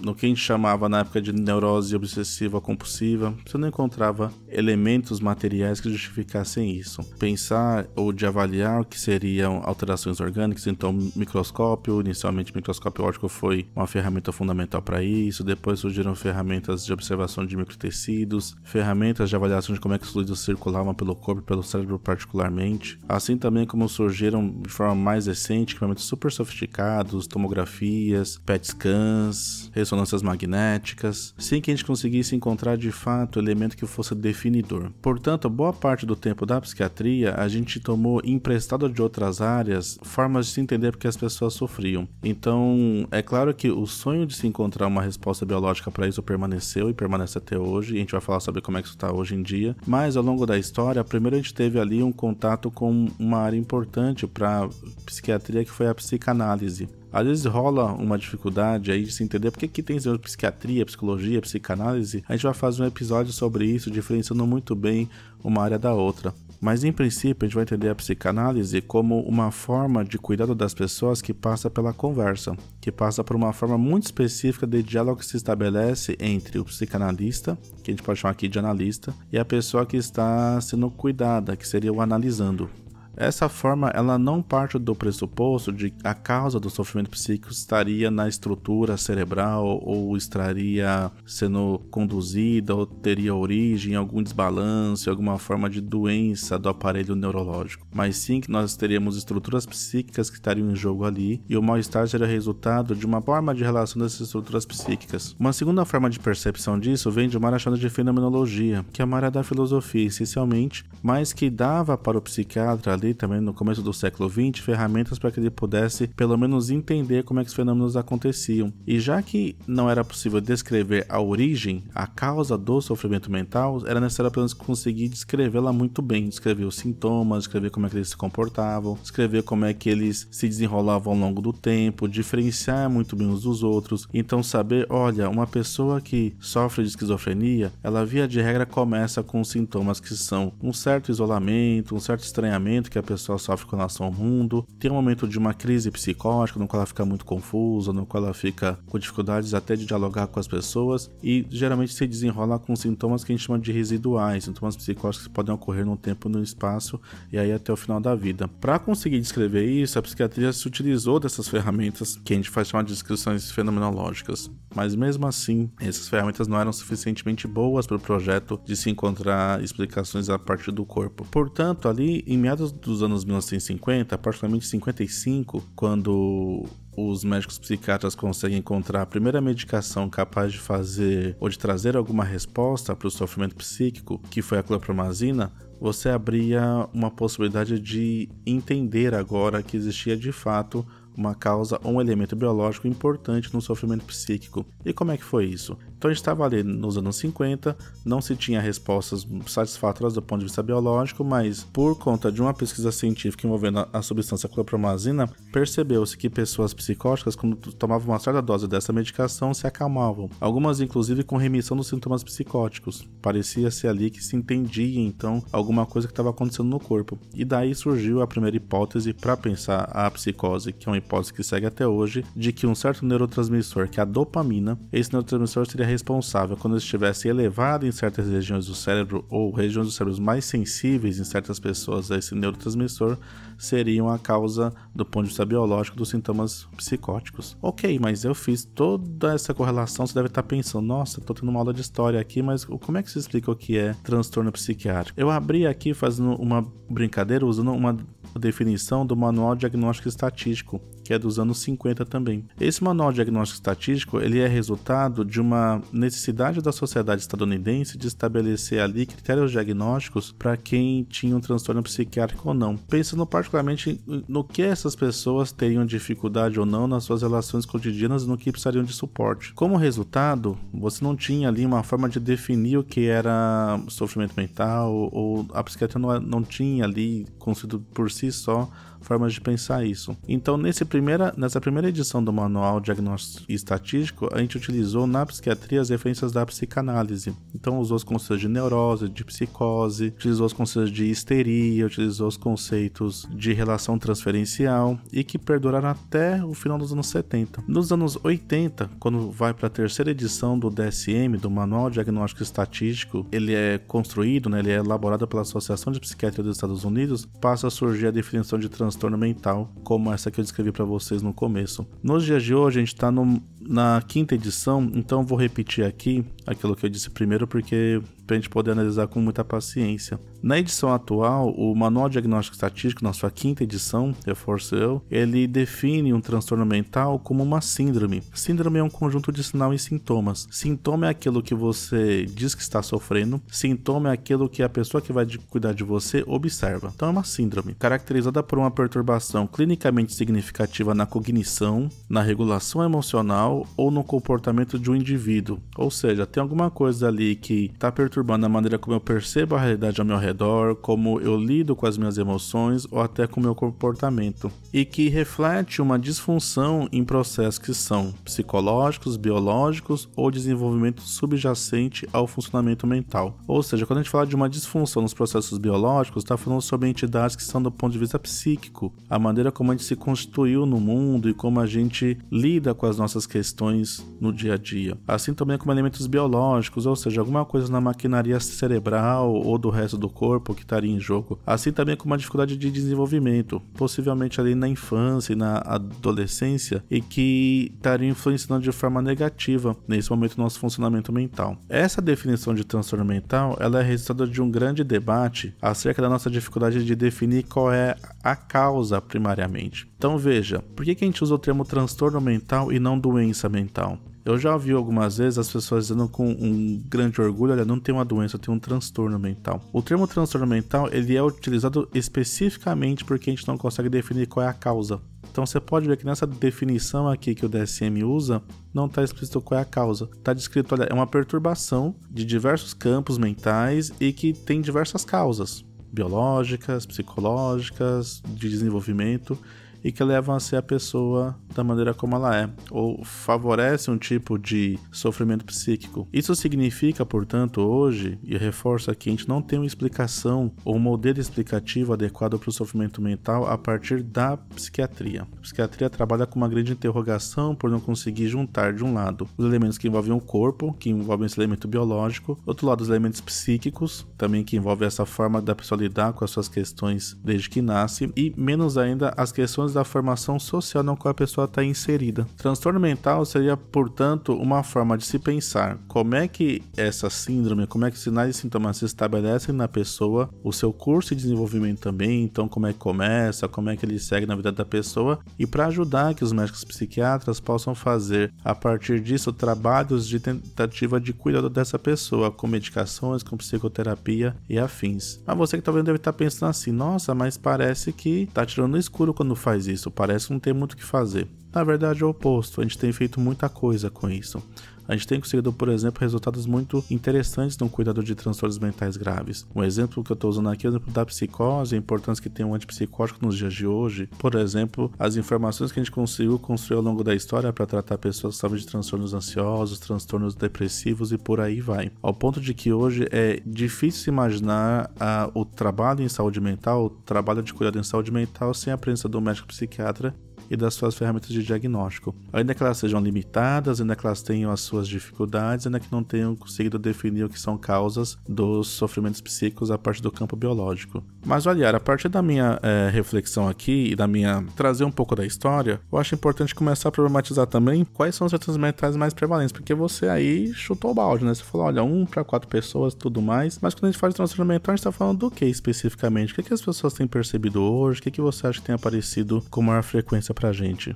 no 0.00 0.14
que 0.14 0.26
a 0.26 0.28
gente 0.28 0.40
chamava 0.40 0.88
na 0.88 1.00
época 1.00 1.20
de 1.20 1.32
neurose 1.32 1.94
obsessiva 1.94 2.60
compulsiva, 2.60 3.34
você 3.44 3.58
não 3.58 3.68
encontrava 3.68 4.32
elementos 4.56 5.20
materiais 5.20 5.80
que 5.80 5.90
justificassem 5.90 6.70
isso. 6.70 7.02
Pensar 7.18 7.86
ou 7.94 8.10
de 8.10 8.24
avaliar 8.24 8.80
o 8.80 8.84
que 8.84 8.98
seriam 8.98 9.60
alterações 9.62 10.18
orgânicas, 10.18 10.66
então 10.66 10.98
microscópio, 11.14 12.00
inicialmente 12.00 12.54
microscópio 12.56 13.04
óptico 13.04 13.28
foi 13.28 13.66
uma 13.76 13.86
ferramenta 13.86 14.32
fundamental 14.32 14.80
para 14.80 15.02
isso, 15.02 15.44
depois 15.44 15.80
surgiram 15.80 16.14
ferramentas 16.14 16.86
de 16.86 16.92
observação 16.92 17.44
de 17.44 17.54
microtecidos, 17.54 18.56
ferramentas 18.64 19.28
de 19.28 19.36
avaliação 19.36 19.74
de 19.74 19.80
como 19.80 19.94
é 19.94 19.98
que 19.98 20.04
os 20.04 20.12
fluidos 20.12 20.40
circulavam 20.40 20.94
pelo 20.94 21.14
corpo 21.14 21.42
e 21.42 21.44
pelo 21.44 21.62
cérebro 21.62 21.98
particularmente, 21.98 22.98
assim 23.06 23.36
também 23.36 23.66
como 23.66 23.86
surgiram 23.88 24.48
de 24.62 24.70
forma 24.70 24.94
mais 24.94 25.26
recente 25.26 25.74
equipamentos 25.74 26.04
super 26.04 26.32
sofisticados, 26.32 27.26
tomografias, 27.26 28.40
PET 28.46 28.68
scans, 28.68 29.70
ressonâncias 29.74 30.22
magnéticas, 30.22 31.34
sem 31.36 31.60
que 31.60 31.70
a 31.70 31.74
gente 31.74 31.84
conseguisse 31.84 32.34
encontrar 32.34 32.76
de 32.78 32.90
fato 32.90 33.38
elemento 33.38 33.76
que 33.76 33.86
fosse 33.86 34.14
definidor. 34.46 34.90
Portanto, 35.02 35.50
boa 35.50 35.72
parte 35.72 36.06
do 36.06 36.14
tempo 36.14 36.46
da 36.46 36.60
psiquiatria 36.60 37.34
a 37.34 37.48
gente 37.48 37.80
tomou 37.80 38.20
emprestado 38.24 38.88
de 38.88 39.02
outras 39.02 39.40
áreas 39.40 39.98
formas 40.02 40.46
de 40.46 40.52
se 40.52 40.60
entender 40.60 40.92
porque 40.92 41.08
as 41.08 41.16
pessoas 41.16 41.54
sofriam. 41.54 42.08
Então, 42.22 43.06
é 43.10 43.22
claro 43.22 43.52
que 43.52 43.70
o 43.70 43.86
sonho 43.86 44.26
de 44.26 44.34
se 44.34 44.46
encontrar 44.46 44.86
uma 44.86 45.02
resposta 45.02 45.44
biológica 45.44 45.90
para 45.90 46.06
isso 46.06 46.22
permaneceu 46.22 46.88
e 46.88 46.94
permanece 46.94 47.38
até 47.38 47.58
hoje, 47.58 47.94
e 47.94 47.96
a 47.96 48.00
gente 48.00 48.12
vai 48.12 48.20
falar 48.20 48.40
sobre 48.40 48.60
como 48.60 48.78
é 48.78 48.82
que 48.82 48.88
isso 48.88 48.96
está 48.96 49.12
hoje 49.12 49.34
em 49.34 49.42
dia, 49.42 49.76
mas 49.86 50.16
ao 50.16 50.22
longo 50.22 50.46
da 50.46 50.58
história, 50.58 51.02
primeiro 51.02 51.36
a 51.36 51.38
gente 51.38 51.54
teve 51.54 51.78
ali 51.78 52.02
um 52.02 52.12
contato 52.12 52.70
com 52.70 53.08
uma 53.18 53.38
área 53.38 53.56
importante 53.56 54.26
para 54.26 54.68
psiquiatria 55.04 55.64
que 55.64 55.70
foi 55.70 55.88
a 55.88 55.94
psicanálise. 55.94 56.88
Às 57.16 57.26
vezes 57.26 57.46
rola 57.46 57.94
uma 57.94 58.18
dificuldade 58.18 58.92
aí 58.92 59.02
de 59.02 59.10
se 59.10 59.24
entender 59.24 59.50
porque 59.50 59.66
que 59.66 59.82
tem 59.82 59.96
psiquiatria, 60.20 60.84
psicologia, 60.84 61.40
psicanálise. 61.40 62.22
A 62.28 62.34
gente 62.34 62.42
vai 62.42 62.52
fazer 62.52 62.82
um 62.82 62.86
episódio 62.86 63.32
sobre 63.32 63.64
isso, 63.64 63.90
diferenciando 63.90 64.46
muito 64.46 64.74
bem 64.74 65.08
uma 65.42 65.62
área 65.62 65.78
da 65.78 65.94
outra. 65.94 66.34
Mas 66.60 66.84
em 66.84 66.92
princípio, 66.92 67.46
a 67.46 67.48
gente 67.48 67.54
vai 67.54 67.62
entender 67.62 67.88
a 67.88 67.94
psicanálise 67.94 68.82
como 68.82 69.20
uma 69.20 69.50
forma 69.50 70.04
de 70.04 70.18
cuidado 70.18 70.54
das 70.54 70.74
pessoas 70.74 71.22
que 71.22 71.32
passa 71.32 71.70
pela 71.70 71.94
conversa, 71.94 72.54
que 72.82 72.92
passa 72.92 73.24
por 73.24 73.34
uma 73.34 73.54
forma 73.54 73.78
muito 73.78 74.04
específica 74.04 74.66
de 74.66 74.82
diálogo 74.82 75.20
que 75.20 75.24
se 75.24 75.38
estabelece 75.38 76.18
entre 76.20 76.58
o 76.58 76.66
psicanalista, 76.66 77.56
que 77.82 77.90
a 77.90 77.94
gente 77.94 78.02
pode 78.02 78.20
chamar 78.20 78.32
aqui 78.32 78.46
de 78.46 78.58
analista, 78.58 79.14
e 79.32 79.38
a 79.38 79.44
pessoa 79.44 79.86
que 79.86 79.96
está 79.96 80.60
sendo 80.60 80.90
cuidada, 80.90 81.56
que 81.56 81.66
seria 81.66 81.90
o 81.90 82.02
analisando. 82.02 82.68
Essa 83.16 83.48
forma 83.48 83.88
ela 83.94 84.18
não 84.18 84.42
parte 84.42 84.78
do 84.78 84.94
pressuposto 84.94 85.72
de 85.72 85.92
a 86.04 86.12
causa 86.12 86.60
do 86.60 86.68
sofrimento 86.68 87.10
psíquico 87.10 87.50
estaria 87.50 88.10
na 88.10 88.28
estrutura 88.28 88.96
cerebral 88.96 89.80
ou 89.82 90.16
estaria 90.16 91.10
sendo 91.24 91.80
conduzida 91.90 92.74
ou 92.74 92.84
teria 92.84 93.34
origem 93.34 93.92
em 93.92 93.96
algum 93.96 94.22
desbalance, 94.22 95.08
alguma 95.08 95.38
forma 95.38 95.70
de 95.70 95.80
doença 95.80 96.58
do 96.58 96.68
aparelho 96.68 97.14
neurológico, 97.14 97.86
mas 97.94 98.16
sim 98.16 98.40
que 98.40 98.50
nós 98.50 98.76
teríamos 98.76 99.16
estruturas 99.16 99.64
psíquicas 99.64 100.28
que 100.28 100.36
estariam 100.36 100.70
em 100.70 100.76
jogo 100.76 101.04
ali 101.04 101.42
e 101.48 101.56
o 101.56 101.62
mal-estar 101.62 102.06
seria 102.06 102.26
resultado 102.26 102.94
de 102.94 103.06
uma 103.06 103.22
forma 103.22 103.54
de 103.54 103.64
relação 103.64 104.00
dessas 104.02 104.20
estruturas 104.20 104.66
psíquicas. 104.66 105.34
Uma 105.38 105.52
segunda 105.52 105.84
forma 105.84 106.10
de 106.10 106.20
percepção 106.20 106.78
disso 106.78 107.10
vem 107.10 107.28
de 107.28 107.38
uma 107.38 107.48
área 107.48 107.58
chamada 107.58 107.80
de 107.80 107.88
fenomenologia, 107.88 108.84
que 108.92 109.00
é 109.00 109.04
uma 109.04 109.16
área 109.16 109.30
da 109.30 109.42
filosofia 109.42 110.06
essencialmente, 110.06 110.84
mas 111.02 111.32
que 111.32 111.48
dava 111.48 111.96
para 111.96 112.18
o 112.18 112.22
psiquiatra 112.22 112.92
ali 112.92 113.05
também 113.14 113.40
no 113.40 113.54
começo 113.54 113.82
do 113.82 113.92
século 113.92 114.28
XX 114.28 114.64
ferramentas 114.64 115.18
para 115.18 115.30
que 115.30 115.40
ele 115.40 115.50
pudesse 115.50 116.08
pelo 116.08 116.36
menos 116.36 116.70
entender 116.70 117.24
como 117.24 117.40
é 117.40 117.44
que 117.44 117.48
os 117.48 117.54
fenômenos 117.54 117.96
aconteciam. 117.96 118.72
E 118.86 118.98
já 118.98 119.20
que 119.22 119.56
não 119.66 119.88
era 119.90 120.04
possível 120.04 120.40
descrever 120.40 121.06
a 121.08 121.20
origem, 121.20 121.84
a 121.94 122.06
causa 122.06 122.56
do 122.56 122.80
sofrimento 122.80 123.30
mental, 123.30 123.82
era 123.86 124.00
necessário 124.00 124.28
apenas 124.28 124.52
conseguir 124.52 125.08
descrevê-la 125.08 125.72
muito 125.72 126.02
bem, 126.02 126.28
descrever 126.28 126.64
os 126.64 126.76
sintomas, 126.76 127.44
descrever 127.44 127.70
como 127.70 127.86
é 127.86 127.90
que 127.90 127.96
eles 127.96 128.08
se 128.08 128.16
comportavam, 128.16 128.98
descrever 129.00 129.42
como 129.42 129.64
é 129.64 129.74
que 129.74 129.88
eles 129.88 130.28
se 130.30 130.48
desenrolavam 130.48 131.12
ao 131.12 131.18
longo 131.18 131.40
do 131.40 131.52
tempo, 131.52 132.08
diferenciar 132.08 132.88
muito 132.90 133.16
bem 133.16 133.26
uns 133.26 133.42
dos 133.42 133.62
outros. 133.62 134.08
Então 134.12 134.42
saber, 134.42 134.86
olha, 134.88 135.28
uma 135.28 135.46
pessoa 135.46 136.00
que 136.00 136.34
sofre 136.40 136.82
de 136.82 136.90
esquizofrenia, 136.90 137.72
ela 137.82 138.04
via 138.04 138.28
de 138.28 138.40
regra 138.40 138.66
começa 138.66 139.22
com 139.22 139.42
sintomas 139.44 140.00
que 140.00 140.14
são 140.14 140.52
um 140.62 140.72
certo 140.72 141.10
isolamento, 141.10 141.94
um 141.94 142.00
certo 142.00 142.24
estranhamento 142.24 142.90
que 142.96 143.00
a 143.00 143.02
pessoa 143.02 143.36
sofre 143.36 143.66
com 143.66 143.76
relação 143.76 144.06
ao 144.06 144.12
mundo, 144.12 144.66
tem 144.78 144.90
um 144.90 144.94
momento 144.94 145.28
de 145.28 145.38
uma 145.38 145.52
crise 145.52 145.90
psicótica, 145.90 146.58
no 146.58 146.66
qual 146.66 146.80
ela 146.80 146.86
fica 146.86 147.04
muito 147.04 147.26
confusa, 147.26 147.92
no 147.92 148.06
qual 148.06 148.24
ela 148.24 148.32
fica 148.32 148.78
com 148.86 148.98
dificuldades 148.98 149.52
até 149.52 149.76
de 149.76 149.84
dialogar 149.84 150.26
com 150.28 150.40
as 150.40 150.48
pessoas 150.48 151.10
e 151.22 151.46
geralmente 151.50 151.92
se 151.92 152.06
desenrola 152.06 152.58
com 152.58 152.74
sintomas 152.74 153.22
que 153.22 153.32
a 153.32 153.36
gente 153.36 153.46
chama 153.46 153.58
de 153.58 153.70
residuais, 153.70 154.44
sintomas 154.44 154.76
psicóticos 154.76 155.26
que 155.26 155.32
podem 155.32 155.54
ocorrer 155.54 155.84
no 155.84 155.96
tempo 155.96 156.28
no 156.28 156.42
espaço 156.42 156.98
e 157.30 157.38
aí 157.38 157.52
até 157.52 157.70
o 157.70 157.76
final 157.76 158.00
da 158.00 158.14
vida. 158.14 158.48
Para 158.48 158.78
conseguir 158.78 159.20
descrever 159.20 159.66
isso, 159.66 159.98
a 159.98 160.02
psiquiatria 160.02 160.52
se 160.52 160.66
utilizou 160.66 161.20
dessas 161.20 161.48
ferramentas 161.48 162.16
que 162.24 162.32
a 162.32 162.36
gente 162.36 162.48
faz 162.48 162.68
chamar 162.68 162.84
de 162.84 162.92
descrições 162.92 163.50
fenomenológicas, 163.50 164.50
mas 164.74 164.94
mesmo 164.94 165.26
assim, 165.26 165.70
essas 165.80 166.08
ferramentas 166.08 166.48
não 166.48 166.58
eram 166.58 166.72
suficientemente 166.72 167.46
boas 167.46 167.86
para 167.86 167.96
o 167.96 168.00
projeto 168.00 168.58
de 168.64 168.74
se 168.74 168.88
encontrar 168.88 169.62
explicações 169.62 170.30
a 170.30 170.38
partir 170.38 170.70
do 170.70 170.86
corpo. 170.86 171.26
Portanto, 171.30 171.88
ali 171.88 172.24
em 172.26 172.38
meados 172.38 172.72
dos 172.86 173.02
anos 173.02 173.24
1950, 173.24 174.16
particularmente 174.18 174.66
55, 174.66 175.62
quando 175.74 176.64
os 176.96 177.24
médicos 177.24 177.58
psiquiatras 177.58 178.14
conseguem 178.14 178.58
encontrar 178.58 179.02
a 179.02 179.06
primeira 179.06 179.40
medicação 179.40 180.08
capaz 180.08 180.52
de 180.52 180.58
fazer 180.58 181.36
ou 181.38 181.48
de 181.48 181.58
trazer 181.58 181.96
alguma 181.96 182.24
resposta 182.24 182.96
para 182.96 183.08
o 183.08 183.10
sofrimento 183.10 183.54
psíquico, 183.54 184.18
que 184.30 184.40
foi 184.40 184.58
a 184.58 184.62
clorpromazina, 184.62 185.52
você 185.78 186.08
abria 186.08 186.88
uma 186.92 187.10
possibilidade 187.10 187.78
de 187.78 188.28
entender 188.46 189.14
agora 189.14 189.62
que 189.62 189.76
existia 189.76 190.16
de 190.16 190.32
fato 190.32 190.86
uma 191.16 191.34
causa 191.34 191.80
ou 191.82 191.94
um 191.94 192.00
elemento 192.00 192.36
biológico 192.36 192.86
importante 192.86 193.52
no 193.52 193.60
sofrimento 193.60 194.04
psíquico. 194.04 194.66
E 194.84 194.92
como 194.92 195.12
é 195.12 195.16
que 195.16 195.24
foi 195.24 195.46
isso? 195.46 195.76
Então 195.96 196.10
a 196.10 196.12
gente 196.12 196.20
estava 196.20 196.44
ali 196.44 196.62
nos 196.62 196.96
anos 196.96 197.16
50, 197.16 197.76
não 198.04 198.20
se 198.20 198.36
tinha 198.36 198.60
respostas 198.60 199.26
satisfatórias 199.46 200.14
do 200.14 200.22
ponto 200.22 200.40
de 200.40 200.46
vista 200.46 200.62
biológico, 200.62 201.24
mas 201.24 201.64
por 201.64 201.98
conta 201.98 202.30
de 202.30 202.40
uma 202.40 202.52
pesquisa 202.52 202.92
científica 202.92 203.46
envolvendo 203.46 203.86
a 203.92 204.02
substância 204.02 204.48
clorpromazina, 204.48 205.28
percebeu-se 205.52 206.16
que 206.16 206.28
pessoas 206.28 206.74
psicóticas, 206.74 207.34
quando 207.34 207.56
tomavam 207.72 208.12
uma 208.12 208.18
certa 208.18 208.42
dose 208.42 208.68
dessa 208.68 208.92
medicação, 208.92 209.54
se 209.54 209.66
acalmavam. 209.66 210.28
Algumas, 210.40 210.80
inclusive, 210.80 211.24
com 211.24 211.36
remissão 211.36 211.76
dos 211.76 211.88
sintomas 211.88 212.22
psicóticos. 212.22 213.06
Parecia-se 213.22 213.88
ali 213.88 214.10
que 214.10 214.22
se 214.22 214.36
entendia, 214.36 215.00
então, 215.00 215.42
alguma 215.50 215.86
coisa 215.86 216.06
que 216.06 216.12
estava 216.12 216.30
acontecendo 216.30 216.68
no 216.68 216.78
corpo. 216.78 217.18
E 217.34 217.44
daí 217.44 217.74
surgiu 217.74 218.20
a 218.20 218.26
primeira 218.26 218.56
hipótese 218.56 219.12
para 219.12 219.36
pensar 219.36 219.84
a 219.92 220.10
psicose, 220.10 220.72
que 220.72 220.88
é 220.88 220.92
uma 220.92 220.98
hipótese 220.98 221.32
que 221.32 221.42
segue 221.42 221.66
até 221.66 221.86
hoje, 221.86 222.24
de 222.34 222.52
que 222.52 222.66
um 222.66 222.74
certo 222.74 223.04
neurotransmissor, 223.04 223.88
que 223.88 223.98
é 223.98 224.02
a 224.02 224.06
dopamina, 224.06 224.78
esse 224.92 225.12
neurotransmissor 225.12 225.66
seria 225.66 225.86
responsável 225.96 226.56
quando 226.56 226.76
estivesse 226.76 227.26
elevado 227.26 227.86
em 227.86 227.90
certas 227.90 228.28
regiões 228.28 228.66
do 228.66 228.74
cérebro 228.74 229.24
ou 229.30 229.50
regiões 229.50 229.86
do 229.86 229.92
cérebro 229.92 230.20
mais 230.22 230.44
sensíveis 230.44 231.18
em 231.18 231.24
certas 231.24 231.58
pessoas 231.58 232.10
a 232.10 232.18
esse 232.18 232.34
neurotransmissor, 232.34 233.16
seriam 233.58 234.08
a 234.08 234.18
causa 234.18 234.72
do 234.94 235.04
ponto 235.04 235.24
de 235.24 235.30
vista 235.30 235.44
biológico 235.44 235.96
dos 235.96 236.10
sintomas 236.10 236.68
psicóticos. 236.76 237.56
Ok, 237.62 237.98
mas 237.98 238.24
eu 238.24 238.34
fiz 238.34 238.64
toda 238.64 239.34
essa 239.34 239.54
correlação, 239.54 240.06
você 240.06 240.14
deve 240.14 240.28
estar 240.28 240.42
pensando, 240.42 240.86
nossa, 240.86 241.18
estou 241.18 241.34
tendo 241.34 241.48
uma 241.48 241.60
aula 241.60 241.72
de 241.72 241.80
história 241.80 242.20
aqui, 242.20 242.42
mas 242.42 242.64
como 242.64 242.98
é 242.98 243.02
que 243.02 243.10
se 243.10 243.18
explica 243.18 243.50
o 243.50 243.56
que 243.56 243.78
é 243.78 243.94
transtorno 244.04 244.52
psiquiátrico? 244.52 245.18
Eu 245.18 245.30
abri 245.30 245.66
aqui 245.66 245.94
fazendo 245.94 246.34
uma 246.34 246.66
brincadeira, 246.90 247.46
usando 247.46 247.72
uma 247.72 247.96
definição 248.38 249.06
do 249.06 249.16
Manual 249.16 249.56
Diagnóstico 249.56 250.08
Estatístico, 250.08 250.80
que 251.06 251.14
é 251.14 251.18
dos 251.18 251.38
anos 251.38 251.58
50 251.58 252.04
também. 252.04 252.44
Esse 252.60 252.82
Manual 252.82 253.12
Diagnóstico 253.12 253.56
Estatístico 253.56 254.20
ele 254.20 254.40
é 254.40 254.46
resultado 254.48 255.24
de 255.24 255.40
uma 255.40 255.80
necessidade 255.92 256.60
da 256.60 256.72
sociedade 256.72 257.20
estadunidense 257.22 257.96
de 257.96 258.08
estabelecer 258.08 258.80
ali 258.80 259.06
critérios 259.06 259.52
diagnósticos 259.52 260.32
para 260.32 260.56
quem 260.56 261.04
tinha 261.04 261.36
um 261.36 261.40
transtorno 261.40 261.82
psiquiátrico 261.82 262.48
ou 262.48 262.54
não, 262.54 262.76
pensando 262.76 263.24
particularmente 263.24 264.00
no 264.26 264.42
que 264.42 264.62
essas 264.62 264.96
pessoas 264.96 265.52
teriam 265.52 265.86
dificuldade 265.86 266.58
ou 266.58 266.66
não 266.66 266.88
nas 266.88 267.04
suas 267.04 267.22
relações 267.22 267.64
cotidianas 267.64 268.24
e 268.24 268.28
no 268.28 268.36
que 268.36 268.50
precisariam 268.50 268.84
de 268.84 268.92
suporte. 268.92 269.54
Como 269.54 269.76
resultado, 269.76 270.58
você 270.74 271.04
não 271.04 271.14
tinha 271.14 271.48
ali 271.48 271.64
uma 271.64 271.84
forma 271.84 272.08
de 272.08 272.18
definir 272.18 272.78
o 272.78 272.84
que 272.84 273.06
era 273.06 273.80
sofrimento 273.88 274.34
mental 274.36 274.92
ou 275.12 275.46
a 275.54 275.62
psiquiatria 275.62 276.00
não, 276.00 276.20
não 276.20 276.42
tinha 276.42 276.84
ali 276.84 277.26
construído 277.38 277.78
por 277.94 278.10
si 278.10 278.32
só 278.32 278.68
formas 279.06 279.32
de 279.32 279.40
pensar 279.40 279.86
isso. 279.86 280.16
Então, 280.28 280.56
nesse 280.56 280.84
primeira, 280.84 281.32
nessa 281.36 281.60
primeira 281.60 281.88
edição 281.88 282.22
do 282.22 282.32
Manual 282.32 282.80
Diagnóstico 282.80 283.44
Estatístico, 283.48 284.28
a 284.32 284.38
gente 284.38 284.56
utilizou 284.56 285.06
na 285.06 285.24
psiquiatria 285.24 285.80
as 285.80 285.88
referências 285.88 286.32
da 286.32 286.44
psicanálise. 286.44 287.32
Então, 287.54 287.78
usou 287.78 287.96
os 287.96 288.04
conceitos 288.04 288.40
de 288.40 288.48
neurose, 288.48 289.08
de 289.08 289.24
psicose, 289.24 290.06
utilizou 290.06 290.46
os 290.46 290.52
conceitos 290.52 290.90
de 290.90 291.04
histeria, 291.04 291.86
utilizou 291.86 292.26
os 292.26 292.36
conceitos 292.36 293.28
de 293.30 293.52
relação 293.52 293.96
transferencial 293.98 294.98
e 295.12 295.22
que 295.22 295.38
perduraram 295.38 295.88
até 295.88 296.44
o 296.44 296.52
final 296.52 296.76
dos 296.76 296.92
anos 296.92 297.06
70. 297.06 297.62
Nos 297.68 297.92
anos 297.92 298.18
80, 298.22 298.90
quando 298.98 299.30
vai 299.30 299.54
para 299.54 299.68
a 299.68 299.70
terceira 299.70 300.10
edição 300.10 300.58
do 300.58 300.68
DSM, 300.68 301.36
do 301.40 301.50
Manual 301.50 301.90
Diagnóstico 301.90 302.42
Estatístico, 302.42 303.24
ele 303.30 303.54
é 303.54 303.78
construído, 303.78 304.48
né, 304.48 304.58
ele 304.58 304.72
é 304.72 304.76
elaborado 304.76 305.28
pela 305.28 305.42
Associação 305.42 305.92
de 305.92 306.00
Psiquiatria 306.00 306.42
dos 306.42 306.56
Estados 306.56 306.82
Unidos, 306.82 307.26
passa 307.40 307.68
a 307.68 307.70
surgir 307.70 308.08
a 308.08 308.10
definição 308.10 308.58
de 308.58 308.68
transtorno 308.68 308.95
transtorno 308.96 309.18
mental, 309.18 309.70
como 309.84 310.12
essa 310.12 310.30
que 310.30 310.40
eu 310.40 310.44
descrevi 310.44 310.72
para 310.72 310.84
vocês 310.84 311.22
no 311.22 311.32
começo. 311.32 311.86
Nos 312.02 312.24
dias 312.24 312.42
de 312.42 312.54
hoje, 312.54 312.78
a 312.78 312.82
gente 312.82 312.94
está 312.94 313.12
na 313.60 314.02
quinta 314.06 314.34
edição, 314.34 314.90
então 314.94 315.22
vou 315.22 315.38
repetir 315.38 315.84
aqui 315.84 316.24
aquilo 316.46 316.74
que 316.74 316.86
eu 316.86 316.90
disse 316.90 317.10
primeiro, 317.10 317.46
porque 317.46 318.00
para 318.26 318.36
a 318.36 318.38
gente 318.38 318.50
poder 318.50 318.72
analisar 318.72 319.06
com 319.06 319.20
muita 319.20 319.44
paciência. 319.44 320.18
Na 320.42 320.58
edição 320.58 320.92
atual, 320.92 321.50
o 321.50 321.74
Manual 321.74 322.08
Diagnóstico 322.08 322.54
Estatístico, 322.54 323.04
na 323.04 323.12
sua 323.12 323.30
quinta 323.30 323.64
edição, 323.64 324.14
reforço 324.24 324.74
eu, 324.74 325.02
ele 325.10 325.46
define 325.46 326.12
um 326.12 326.20
transtorno 326.20 326.66
mental 326.66 327.18
como 327.18 327.42
uma 327.42 327.60
síndrome. 327.60 328.22
Síndrome 328.34 328.78
é 328.78 328.82
um 328.82 328.90
conjunto 328.90 329.32
de 329.32 329.42
sinal 329.42 329.72
e 329.72 329.78
sintomas. 329.78 330.46
Sintoma 330.50 331.06
é 331.06 331.10
aquilo 331.10 331.42
que 331.42 331.54
você 331.54 332.26
diz 332.26 332.54
que 332.54 332.62
está 332.62 332.82
sofrendo, 332.82 333.40
sintoma 333.48 334.10
é 334.10 334.12
aquilo 334.12 334.48
que 334.48 334.62
a 334.62 334.68
pessoa 334.68 335.00
que 335.00 335.12
vai 335.12 335.26
cuidar 335.48 335.72
de 335.72 335.84
você 335.84 336.24
observa. 336.26 336.92
Então 336.94 337.08
é 337.08 337.12
uma 337.12 337.24
síndrome, 337.24 337.74
caracterizada 337.74 338.42
por 338.42 338.58
uma 338.58 338.70
perturbação 338.70 339.46
clinicamente 339.46 340.14
significativa 340.14 340.94
na 340.94 341.06
cognição, 341.06 341.88
na 342.08 342.22
regulação 342.22 342.84
emocional 342.84 343.66
ou 343.76 343.90
no 343.90 344.04
comportamento 344.04 344.78
de 344.78 344.90
um 344.90 344.96
indivíduo. 344.96 345.58
Ou 345.76 345.90
seja, 345.90 346.26
tem 346.26 346.40
alguma 346.42 346.70
coisa 346.70 347.08
ali 347.08 347.36
que 347.36 347.70
está 347.74 347.90
perturbando 347.90 348.15
a 348.20 348.48
maneira 348.48 348.78
como 348.78 348.96
eu 348.96 349.00
percebo 349.00 349.54
a 349.54 349.60
realidade 349.60 350.00
ao 350.00 350.06
meu 350.06 350.16
redor, 350.16 350.76
como 350.76 351.20
eu 351.20 351.36
lido 351.36 351.76
com 351.76 351.86
as 351.86 351.98
minhas 351.98 352.18
emoções 352.18 352.86
ou 352.90 353.00
até 353.00 353.26
com 353.26 353.40
o 353.40 353.42
meu 353.42 353.54
comportamento, 353.54 354.50
e 354.72 354.84
que 354.84 355.08
reflete 355.08 355.82
uma 355.82 355.98
disfunção 355.98 356.88
em 356.92 357.04
processos 357.04 357.58
que 357.58 357.74
são 357.74 358.12
psicológicos, 358.24 359.16
biológicos 359.16 360.08
ou 360.16 360.30
desenvolvimento 360.30 361.02
subjacente 361.02 362.08
ao 362.12 362.26
funcionamento 362.26 362.86
mental. 362.86 363.38
Ou 363.46 363.62
seja, 363.62 363.86
quando 363.86 364.00
a 364.00 364.02
gente 364.02 364.10
fala 364.10 364.26
de 364.26 364.34
uma 364.34 364.48
disfunção 364.48 365.02
nos 365.02 365.14
processos 365.14 365.58
biológicos, 365.58 366.22
está 366.22 366.36
falando 366.36 366.62
sobre 366.62 366.88
entidades 366.88 367.36
que 367.36 367.42
são 367.42 367.62
do 367.62 367.70
ponto 367.70 367.92
de 367.92 367.98
vista 367.98 368.18
psíquico 368.18 368.92
a 369.08 369.18
maneira 369.18 369.52
como 369.52 369.70
a 369.70 369.74
gente 369.74 369.84
se 369.84 369.96
constituiu 369.96 370.66
no 370.66 370.80
mundo 370.80 371.28
e 371.28 371.34
como 371.34 371.60
a 371.60 371.66
gente 371.66 372.18
lida 372.30 372.74
com 372.74 372.86
as 372.86 372.98
nossas 372.98 373.26
questões 373.26 374.04
no 374.20 374.32
dia 374.32 374.54
a 374.54 374.56
dia. 374.56 374.96
Assim 375.06 375.34
também 375.34 375.58
como 375.58 375.72
elementos 375.72 376.06
biológicos, 376.06 376.86
ou 376.86 376.96
seja, 376.96 377.20
alguma 377.20 377.44
coisa 377.44 377.70
na 377.70 377.80
maquinaria 377.80 378.05
cerebral 378.40 379.32
ou 379.32 379.58
do 379.58 379.70
resto 379.70 379.96
do 379.96 380.08
corpo 380.08 380.54
que 380.54 380.62
estaria 380.62 380.90
em 380.90 381.00
jogo. 381.00 381.38
Assim 381.46 381.72
também 381.72 381.96
como 381.96 382.12
uma 382.12 382.18
dificuldade 382.18 382.56
de 382.56 382.70
desenvolvimento, 382.70 383.60
possivelmente 383.74 384.40
ali 384.40 384.54
na 384.54 384.68
infância 384.68 385.32
e 385.32 385.36
na 385.36 385.58
adolescência, 385.58 386.84
e 386.90 387.00
que 387.00 387.72
estaria 387.74 388.08
influenciando 388.08 388.62
de 388.62 388.72
forma 388.72 389.02
negativa 389.02 389.76
nesse 389.86 390.10
momento 390.10 390.38
nosso 390.38 390.58
funcionamento 390.58 391.12
mental. 391.12 391.56
Essa 391.68 392.02
definição 392.02 392.54
de 392.54 392.64
transtorno 392.64 393.04
mental, 393.04 393.56
ela 393.60 393.80
é 393.80 393.82
resultado 393.82 394.28
de 394.28 394.40
um 394.40 394.50
grande 394.50 394.84
debate 394.84 395.54
acerca 395.60 396.02
da 396.02 396.08
nossa 396.08 396.30
dificuldade 396.30 396.84
de 396.84 396.94
definir 396.94 397.44
qual 397.44 397.72
é 397.72 397.96
a 398.22 398.36
causa 398.36 399.00
primariamente. 399.00 399.88
Então 399.96 400.18
veja, 400.18 400.62
por 400.74 400.84
que, 400.84 400.94
que 400.94 401.04
a 401.04 401.08
gente 401.08 401.22
usa 401.22 401.34
o 401.34 401.38
termo 401.38 401.64
transtorno 401.64 402.20
mental 402.20 402.72
e 402.72 402.78
não 402.78 402.98
doença 402.98 403.48
mental? 403.48 403.98
Eu 404.26 404.36
já 404.36 404.52
ouvi 404.52 404.72
algumas 404.72 405.18
vezes 405.18 405.38
as 405.38 405.48
pessoas 405.48 405.86
dizendo 405.86 406.08
com 406.08 406.28
um 406.28 406.82
grande 406.88 407.20
orgulho, 407.20 407.52
olha, 407.52 407.64
não 407.64 407.78
tem 407.78 407.94
uma 407.94 408.04
doença, 408.04 408.36
tenho 408.36 408.56
um 408.56 408.58
transtorno 408.58 409.16
mental. 409.20 409.62
O 409.72 409.80
termo 409.80 410.04
transtorno 410.04 410.44
mental, 410.44 410.88
ele 410.92 411.16
é 411.16 411.22
utilizado 411.22 411.88
especificamente 411.94 413.04
porque 413.04 413.30
a 413.30 413.32
gente 413.32 413.46
não 413.46 413.56
consegue 413.56 413.88
definir 413.88 414.26
qual 414.26 414.44
é 414.44 414.48
a 414.48 414.52
causa. 414.52 415.00
Então 415.30 415.46
você 415.46 415.60
pode 415.60 415.86
ver 415.86 415.96
que 415.96 416.04
nessa 416.04 416.26
definição 416.26 417.08
aqui 417.08 417.36
que 417.36 417.46
o 417.46 417.48
DSM 417.48 418.02
usa, 418.02 418.42
não 418.74 418.86
está 418.86 419.04
explícito 419.04 419.40
qual 419.40 419.60
é 419.60 419.62
a 419.62 419.64
causa. 419.64 420.10
Está 420.12 420.32
descrito, 420.32 420.74
olha, 420.74 420.88
é 420.90 420.92
uma 420.92 421.06
perturbação 421.06 421.94
de 422.10 422.24
diversos 422.24 422.74
campos 422.74 423.18
mentais 423.18 423.92
e 424.00 424.12
que 424.12 424.32
tem 424.32 424.60
diversas 424.60 425.04
causas 425.04 425.64
biológicas, 425.92 426.84
psicológicas, 426.84 428.20
de 428.26 428.50
desenvolvimento 428.50 429.38
e 429.86 429.92
que 429.92 430.02
levam 430.02 430.34
a 430.34 430.40
ser 430.40 430.56
a 430.56 430.62
pessoa 430.62 431.38
da 431.54 431.62
maneira 431.62 431.94
como 431.94 432.16
ela 432.16 432.36
é, 432.36 432.50
ou 432.72 433.04
favorece 433.04 433.88
um 433.88 433.96
tipo 433.96 434.36
de 434.36 434.76
sofrimento 434.90 435.44
psíquico. 435.44 436.08
Isso 436.12 436.34
significa, 436.34 437.06
portanto, 437.06 437.60
hoje, 437.60 438.18
e 438.24 438.36
reforço 438.36 438.90
aqui, 438.90 439.08
a 439.08 439.12
gente 439.12 439.28
não 439.28 439.40
tem 439.40 439.60
uma 439.60 439.66
explicação 439.66 440.50
ou 440.64 440.74
um 440.74 440.80
modelo 440.80 441.20
explicativo 441.20 441.92
adequado 441.92 442.36
para 442.36 442.48
o 442.48 442.52
sofrimento 442.52 443.00
mental 443.00 443.46
a 443.46 443.56
partir 443.56 444.02
da 444.02 444.36
psiquiatria. 444.36 445.22
A 445.22 445.40
psiquiatria 445.40 445.88
trabalha 445.88 446.26
com 446.26 446.40
uma 446.40 446.48
grande 446.48 446.72
interrogação 446.72 447.54
por 447.54 447.70
não 447.70 447.78
conseguir 447.78 448.26
juntar, 448.26 448.72
de 448.72 448.82
um 448.82 448.92
lado, 448.92 449.28
os 449.38 449.46
elementos 449.46 449.78
que 449.78 449.86
envolvem 449.86 450.12
o 450.12 450.20
corpo, 450.20 450.74
que 450.80 450.90
envolvem 450.90 451.26
esse 451.26 451.38
elemento 451.38 451.68
biológico, 451.68 452.36
outro 452.44 452.66
lado, 452.66 452.80
os 452.80 452.88
elementos 452.88 453.20
psíquicos, 453.20 454.04
também 454.18 454.42
que 454.42 454.56
envolvem 454.56 454.88
essa 454.88 455.06
forma 455.06 455.40
da 455.40 455.54
pessoa 455.54 455.80
lidar 455.80 456.12
com 456.12 456.24
as 456.24 456.32
suas 456.32 456.48
questões 456.48 457.16
desde 457.22 457.48
que 457.48 457.62
nasce, 457.62 458.12
e 458.16 458.34
menos 458.36 458.76
ainda 458.76 459.14
as 459.16 459.30
questões 459.30 459.75
da 459.76 459.84
formação 459.84 460.38
social 460.38 460.82
na 460.82 460.96
qual 460.96 461.10
a 461.10 461.14
pessoa 461.14 461.44
está 461.44 461.62
inserida. 461.62 462.26
Transtorno 462.36 462.80
mental 462.80 463.24
seria, 463.24 463.56
portanto, 463.56 464.32
uma 464.34 464.62
forma 464.62 464.96
de 464.96 465.04
se 465.04 465.18
pensar 465.18 465.78
como 465.86 466.14
é 466.14 466.26
que 466.26 466.62
essa 466.76 467.10
síndrome, 467.10 467.66
como 467.66 467.84
é 467.84 467.90
que 467.90 467.98
sinais 467.98 468.36
e 468.36 468.38
sintomas 468.38 468.78
se 468.78 468.86
estabelecem 468.86 469.54
na 469.54 469.68
pessoa, 469.68 470.30
o 470.42 470.52
seu 470.52 470.72
curso 470.72 471.14
de 471.14 471.22
desenvolvimento 471.22 471.80
também, 471.80 472.24
então 472.24 472.48
como 472.48 472.66
é 472.66 472.72
que 472.72 472.78
começa, 472.78 473.48
como 473.48 473.68
é 473.68 473.76
que 473.76 473.84
ele 473.84 473.98
segue 473.98 474.26
na 474.26 474.34
vida 474.34 474.50
da 474.50 474.64
pessoa, 474.64 475.18
e 475.38 475.46
para 475.46 475.66
ajudar 475.66 476.14
que 476.14 476.24
os 476.24 476.32
médicos 476.32 476.64
psiquiatras 476.64 477.38
possam 477.38 477.74
fazer 477.74 478.32
a 478.42 478.54
partir 478.54 479.00
disso 479.00 479.32
trabalhos 479.32 480.08
de 480.08 480.18
tentativa 480.18 480.98
de 480.98 481.12
cuidado 481.12 481.50
dessa 481.50 481.78
pessoa, 481.78 482.30
com 482.30 482.46
medicações, 482.46 483.22
com 483.22 483.36
psicoterapia 483.36 484.34
e 484.48 484.58
afins. 484.58 485.20
Mas 485.26 485.36
você 485.36 485.58
que 485.58 485.62
talvez 485.62 485.84
deve 485.84 485.96
estar 485.96 486.14
pensando 486.14 486.48
assim, 486.48 486.72
nossa, 486.72 487.14
mas 487.14 487.36
parece 487.36 487.92
que 487.92 488.28
tá 488.32 488.46
tirando 488.46 488.72
no 488.72 488.78
escuro 488.78 489.12
quando 489.12 489.36
faz 489.36 489.65
isso, 489.66 489.90
parece 489.90 490.30
não 490.30 490.38
tem 490.38 490.52
muito 490.52 490.72
o 490.72 490.76
que 490.76 490.84
fazer. 490.84 491.28
Na 491.52 491.64
verdade 491.64 492.02
é 492.02 492.06
o 492.06 492.10
oposto, 492.10 492.60
a 492.60 492.64
gente 492.64 492.78
tem 492.78 492.92
feito 492.92 493.20
muita 493.20 493.48
coisa 493.48 493.90
com 493.90 494.08
isso 494.10 494.42
a 494.88 494.94
gente 494.94 495.06
tem 495.06 495.20
conseguido, 495.20 495.52
por 495.52 495.68
exemplo, 495.68 496.00
resultados 496.00 496.46
muito 496.46 496.84
interessantes 496.90 497.58
no 497.58 497.68
cuidado 497.68 498.02
de 498.02 498.14
transtornos 498.14 498.58
mentais 498.58 498.96
graves. 498.96 499.46
Um 499.54 499.62
exemplo 499.62 500.02
que 500.02 500.12
eu 500.12 500.14
estou 500.14 500.30
usando 500.30 500.48
aqui 500.48 500.66
é 500.66 500.70
o 500.70 500.72
exemplo 500.72 500.92
da 500.92 501.04
psicose, 501.04 501.74
a 501.74 501.78
importância 501.78 502.22
que 502.22 502.30
tem 502.30 502.44
um 502.44 502.54
antipsicótico 502.54 503.24
nos 503.24 503.36
dias 503.36 503.52
de 503.52 503.66
hoje. 503.66 504.08
Por 504.18 504.34
exemplo, 504.34 504.92
as 504.98 505.16
informações 505.16 505.72
que 505.72 505.80
a 505.80 505.82
gente 505.82 505.92
conseguiu 505.92 506.38
construir 506.38 506.76
ao 506.76 506.82
longo 506.82 507.02
da 507.02 507.14
história 507.14 507.52
para 507.52 507.66
tratar 507.66 507.98
pessoas 507.98 508.34
que 508.34 508.40
sofrem 508.40 508.60
de 508.60 508.66
transtornos 508.66 509.14
ansiosos, 509.14 509.78
transtornos 509.78 510.34
depressivos 510.34 511.12
e 511.12 511.18
por 511.18 511.40
aí 511.40 511.60
vai. 511.60 511.90
Ao 512.02 512.14
ponto 512.14 512.40
de 512.40 512.54
que 512.54 512.72
hoje 512.72 513.06
é 513.10 513.40
difícil 513.44 514.12
imaginar 514.12 514.90
ah, 514.98 515.30
o 515.34 515.44
trabalho 515.44 516.02
em 516.02 516.08
saúde 516.08 516.40
mental, 516.40 516.86
o 516.86 516.90
trabalho 516.90 517.42
de 517.42 517.52
cuidado 517.52 517.78
em 517.78 517.82
saúde 517.82 518.12
mental 518.12 518.54
sem 518.54 518.72
a 518.72 518.78
presença 518.78 519.08
do 519.08 519.20
médico 519.20 519.48
psiquiatra 519.48 520.14
e 520.50 520.56
das 520.56 520.74
suas 520.74 520.94
ferramentas 520.94 521.28
de 521.28 521.42
diagnóstico. 521.42 522.14
Ainda 522.32 522.54
que 522.54 522.62
elas 522.62 522.78
sejam 522.78 523.00
limitadas, 523.00 523.80
ainda 523.80 523.96
que 523.96 524.06
elas 524.06 524.22
tenham 524.22 524.50
as 524.50 524.60
suas 524.60 524.88
dificuldades, 524.88 525.66
ainda 525.66 525.80
que 525.80 525.90
não 525.90 526.02
tenham 526.02 526.34
conseguido 526.36 526.78
definir 526.78 527.24
o 527.24 527.28
que 527.28 527.40
são 527.40 527.56
causas 527.56 528.16
dos 528.28 528.68
sofrimentos 528.68 529.20
psíquicos 529.20 529.70
a 529.70 529.78
partir 529.78 530.02
do 530.02 530.10
campo 530.10 530.36
biológico. 530.36 531.02
Mas 531.24 531.46
olhar, 531.46 531.74
a 531.74 531.80
partir 531.80 532.08
da 532.08 532.22
minha 532.22 532.58
é, 532.62 532.88
reflexão 532.90 533.48
aqui 533.48 533.88
e 533.90 533.96
da 533.96 534.06
minha 534.06 534.44
trazer 534.54 534.84
um 534.84 534.90
pouco 534.90 535.16
da 535.16 535.26
história, 535.26 535.80
eu 535.90 535.98
acho 535.98 536.14
importante 536.14 536.54
começar 536.54 536.88
a 536.88 536.92
problematizar 536.92 537.46
também 537.46 537.84
quais 537.84 538.14
são 538.14 538.26
os 538.26 538.30
transtornos 538.30 538.60
mentais 538.60 538.96
mais 538.96 539.12
prevalentes, 539.12 539.52
porque 539.52 539.74
você 539.74 540.08
aí 540.08 540.52
chutou 540.54 540.90
o 540.90 540.94
balde, 540.94 541.24
né? 541.24 541.34
Você 541.34 541.42
falou, 541.42 541.66
olha, 541.66 541.82
um 541.82 542.06
para 542.06 542.24
quatro 542.24 542.48
pessoas, 542.48 542.94
tudo 542.94 543.20
mais. 543.20 543.58
Mas 543.60 543.74
quando 543.74 543.84
a 543.84 543.90
gente 543.90 544.00
fala 544.00 544.10
de 544.10 544.16
transtorno 544.16 544.44
mental, 544.44 544.72
a 544.72 544.76
gente 544.76 544.80
está 544.80 544.92
falando 544.92 545.18
do 545.18 545.30
que 545.30 545.44
especificamente? 545.44 546.32
O 546.32 546.36
que, 546.36 546.42
que 546.42 546.54
as 546.54 546.62
pessoas 546.62 546.92
têm 546.94 547.06
percebido 547.06 547.62
hoje? 547.62 548.00
O 548.00 548.02
que, 548.02 548.10
que 548.10 548.20
você 548.20 548.46
acha 548.46 548.60
que 548.60 548.66
tem 548.66 548.74
aparecido 548.74 549.42
com 549.50 549.62
maior 549.62 549.82
frequência 549.82 550.34
pra 550.36 550.52
gente? 550.52 550.94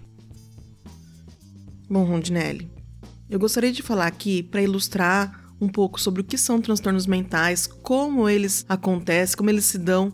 Bom, 1.88 2.04
Rondinelli, 2.04 2.70
eu 3.28 3.38
gostaria 3.38 3.72
de 3.72 3.82
falar 3.82 4.06
aqui 4.06 4.44
para 4.44 4.62
ilustrar 4.62 5.52
um 5.60 5.68
pouco 5.68 6.00
sobre 6.00 6.20
o 6.20 6.24
que 6.24 6.38
são 6.38 6.60
transtornos 6.60 7.06
mentais, 7.06 7.66
como 7.66 8.28
eles 8.28 8.64
acontecem, 8.68 9.36
como 9.36 9.50
eles 9.50 9.64
se 9.64 9.78
dão. 9.78 10.12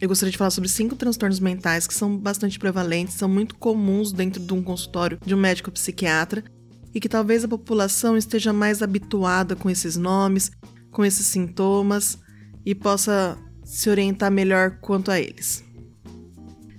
Eu 0.00 0.08
gostaria 0.08 0.30
de 0.30 0.38
falar 0.38 0.50
sobre 0.50 0.68
cinco 0.68 0.94
transtornos 0.94 1.40
mentais 1.40 1.86
que 1.86 1.94
são 1.94 2.16
bastante 2.16 2.58
prevalentes, 2.58 3.14
são 3.14 3.28
muito 3.28 3.56
comuns 3.56 4.12
dentro 4.12 4.44
de 4.44 4.52
um 4.52 4.62
consultório 4.62 5.18
de 5.24 5.34
um 5.34 5.38
médico 5.38 5.70
psiquiatra 5.70 6.44
e 6.94 7.00
que 7.00 7.08
talvez 7.08 7.42
a 7.42 7.48
população 7.48 8.16
esteja 8.16 8.52
mais 8.52 8.82
habituada 8.82 9.56
com 9.56 9.68
esses 9.68 9.96
nomes, 9.96 10.50
com 10.90 11.04
esses 11.04 11.26
sintomas 11.26 12.18
e 12.64 12.74
possa 12.74 13.36
se 13.64 13.90
orientar 13.90 14.30
melhor 14.30 14.78
quanto 14.80 15.10
a 15.10 15.20
eles. 15.20 15.64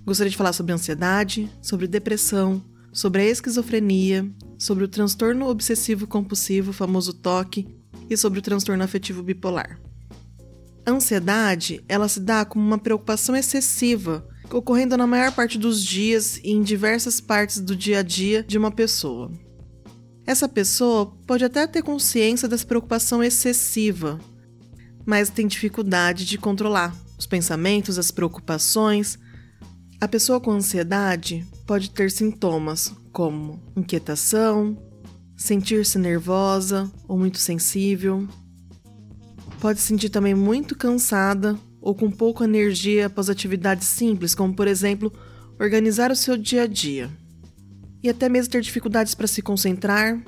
Gostaria 0.10 0.32
de 0.32 0.38
falar 0.38 0.54
sobre 0.54 0.74
ansiedade, 0.74 1.48
sobre 1.62 1.86
depressão, 1.86 2.66
sobre 2.92 3.22
a 3.22 3.26
esquizofrenia, 3.26 4.28
sobre 4.58 4.84
o 4.84 4.88
transtorno 4.88 5.48
obsessivo 5.48 6.08
compulsivo, 6.08 6.74
famoso 6.74 7.14
TOC, 7.14 7.68
e 8.10 8.18
sobre 8.18 8.40
o 8.40 8.42
transtorno 8.42 8.84
afetivo 8.84 9.22
bipolar. 9.22 9.80
A 10.84 10.90
ansiedade, 10.90 11.86
ela 11.88 12.08
se 12.08 12.20
dá 12.20 12.44
como 12.44 12.66
uma 12.66 12.80
preocupação 12.80 13.36
excessiva, 13.36 14.28
ocorrendo 14.52 14.98
na 14.98 15.06
maior 15.06 15.32
parte 15.32 15.60
dos 15.60 15.84
dias 15.84 16.38
e 16.44 16.54
em 16.54 16.64
diversas 16.64 17.22
partes 17.22 17.60
do 17.60 17.76
dia 17.76 18.00
a 18.00 18.02
dia 18.02 18.42
de 18.42 18.58
uma 18.58 18.72
pessoa. 18.72 19.32
Essa 20.26 20.50
pessoa 20.50 21.16
pode 21.28 21.46
até 21.46 21.68
ter 21.68 21.84
consciência 21.84 22.48
dessa 22.48 22.66
preocupação 22.66 23.24
excessiva, 23.24 24.20
mas 25.06 25.30
tem 25.30 25.46
dificuldade 25.46 26.26
de 26.26 26.40
controlar 26.40 26.96
os 27.16 27.28
pensamentos, 27.28 28.00
as 28.00 28.10
preocupações, 28.10 29.20
a 30.02 30.08
pessoa 30.08 30.40
com 30.40 30.52
ansiedade 30.52 31.46
pode 31.68 31.90
ter 31.90 32.10
sintomas 32.10 32.94
como 33.12 33.62
inquietação, 33.76 34.78
sentir-se 35.36 36.00
nervosa 36.00 36.90
ou 37.08 37.18
muito 37.18 37.38
sensível. 37.38 38.26
Pode 39.60 39.82
se 39.82 39.88
sentir 39.88 40.10
também 40.10 40.34
muito 40.34 40.74
cansada 40.76 41.60
ou 41.82 41.94
com 41.94 42.10
pouca 42.10 42.46
energia 42.46 43.08
após 43.08 43.30
atividades 43.30 43.88
simples, 43.88 44.34
como 44.34 44.54
por 44.54 44.68
exemplo, 44.68 45.12
organizar 45.60 46.12
o 46.12 46.16
seu 46.16 46.38
dia 46.38 46.64
a 46.64 46.68
dia. 46.68 47.10
E 48.02 48.10
até 48.10 48.30
mesmo 48.30 48.52
ter 48.52 48.62
dificuldades 48.62 49.14
para 49.14 49.28
se 49.28 49.42
concentrar 49.42 50.22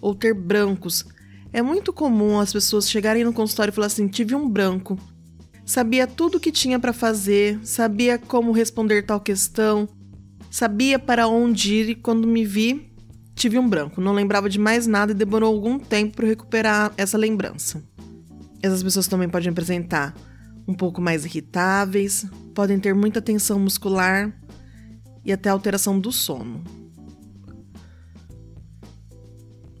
ou 0.00 0.14
ter 0.14 0.32
brancos. 0.32 1.04
É 1.52 1.60
muito 1.60 1.92
comum 1.92 2.40
as 2.40 2.52
pessoas 2.52 2.88
chegarem 2.88 3.24
no 3.24 3.32
consultório 3.32 3.72
e 3.72 3.74
falar 3.74 3.88
assim: 3.88 4.08
tive 4.08 4.34
um 4.34 4.48
branco 4.48 4.98
sabia 5.68 6.06
tudo 6.06 6.38
o 6.38 6.40
que 6.40 6.50
tinha 6.50 6.78
para 6.78 6.94
fazer, 6.94 7.60
sabia 7.62 8.18
como 8.18 8.52
responder 8.52 9.02
tal 9.02 9.20
questão, 9.20 9.86
sabia 10.50 10.98
para 10.98 11.28
onde 11.28 11.74
ir 11.74 11.90
e 11.90 11.94
quando 11.94 12.26
me 12.26 12.42
vi, 12.42 12.90
tive 13.34 13.58
um 13.58 13.68
branco, 13.68 14.00
não 14.00 14.14
lembrava 14.14 14.48
de 14.48 14.58
mais 14.58 14.86
nada 14.86 15.12
e 15.12 15.14
demorou 15.14 15.54
algum 15.54 15.78
tempo 15.78 16.16
para 16.16 16.26
recuperar 16.26 16.94
essa 16.96 17.18
lembrança. 17.18 17.84
Essas 18.62 18.82
pessoas 18.82 19.06
também 19.06 19.28
podem 19.28 19.50
apresentar 19.50 20.14
um 20.66 20.72
pouco 20.72 21.02
mais 21.02 21.26
irritáveis, 21.26 22.26
podem 22.54 22.80
ter 22.80 22.94
muita 22.94 23.20
tensão 23.20 23.60
muscular 23.60 24.34
e 25.22 25.30
até 25.30 25.50
alteração 25.50 26.00
do 26.00 26.10
sono. 26.10 26.64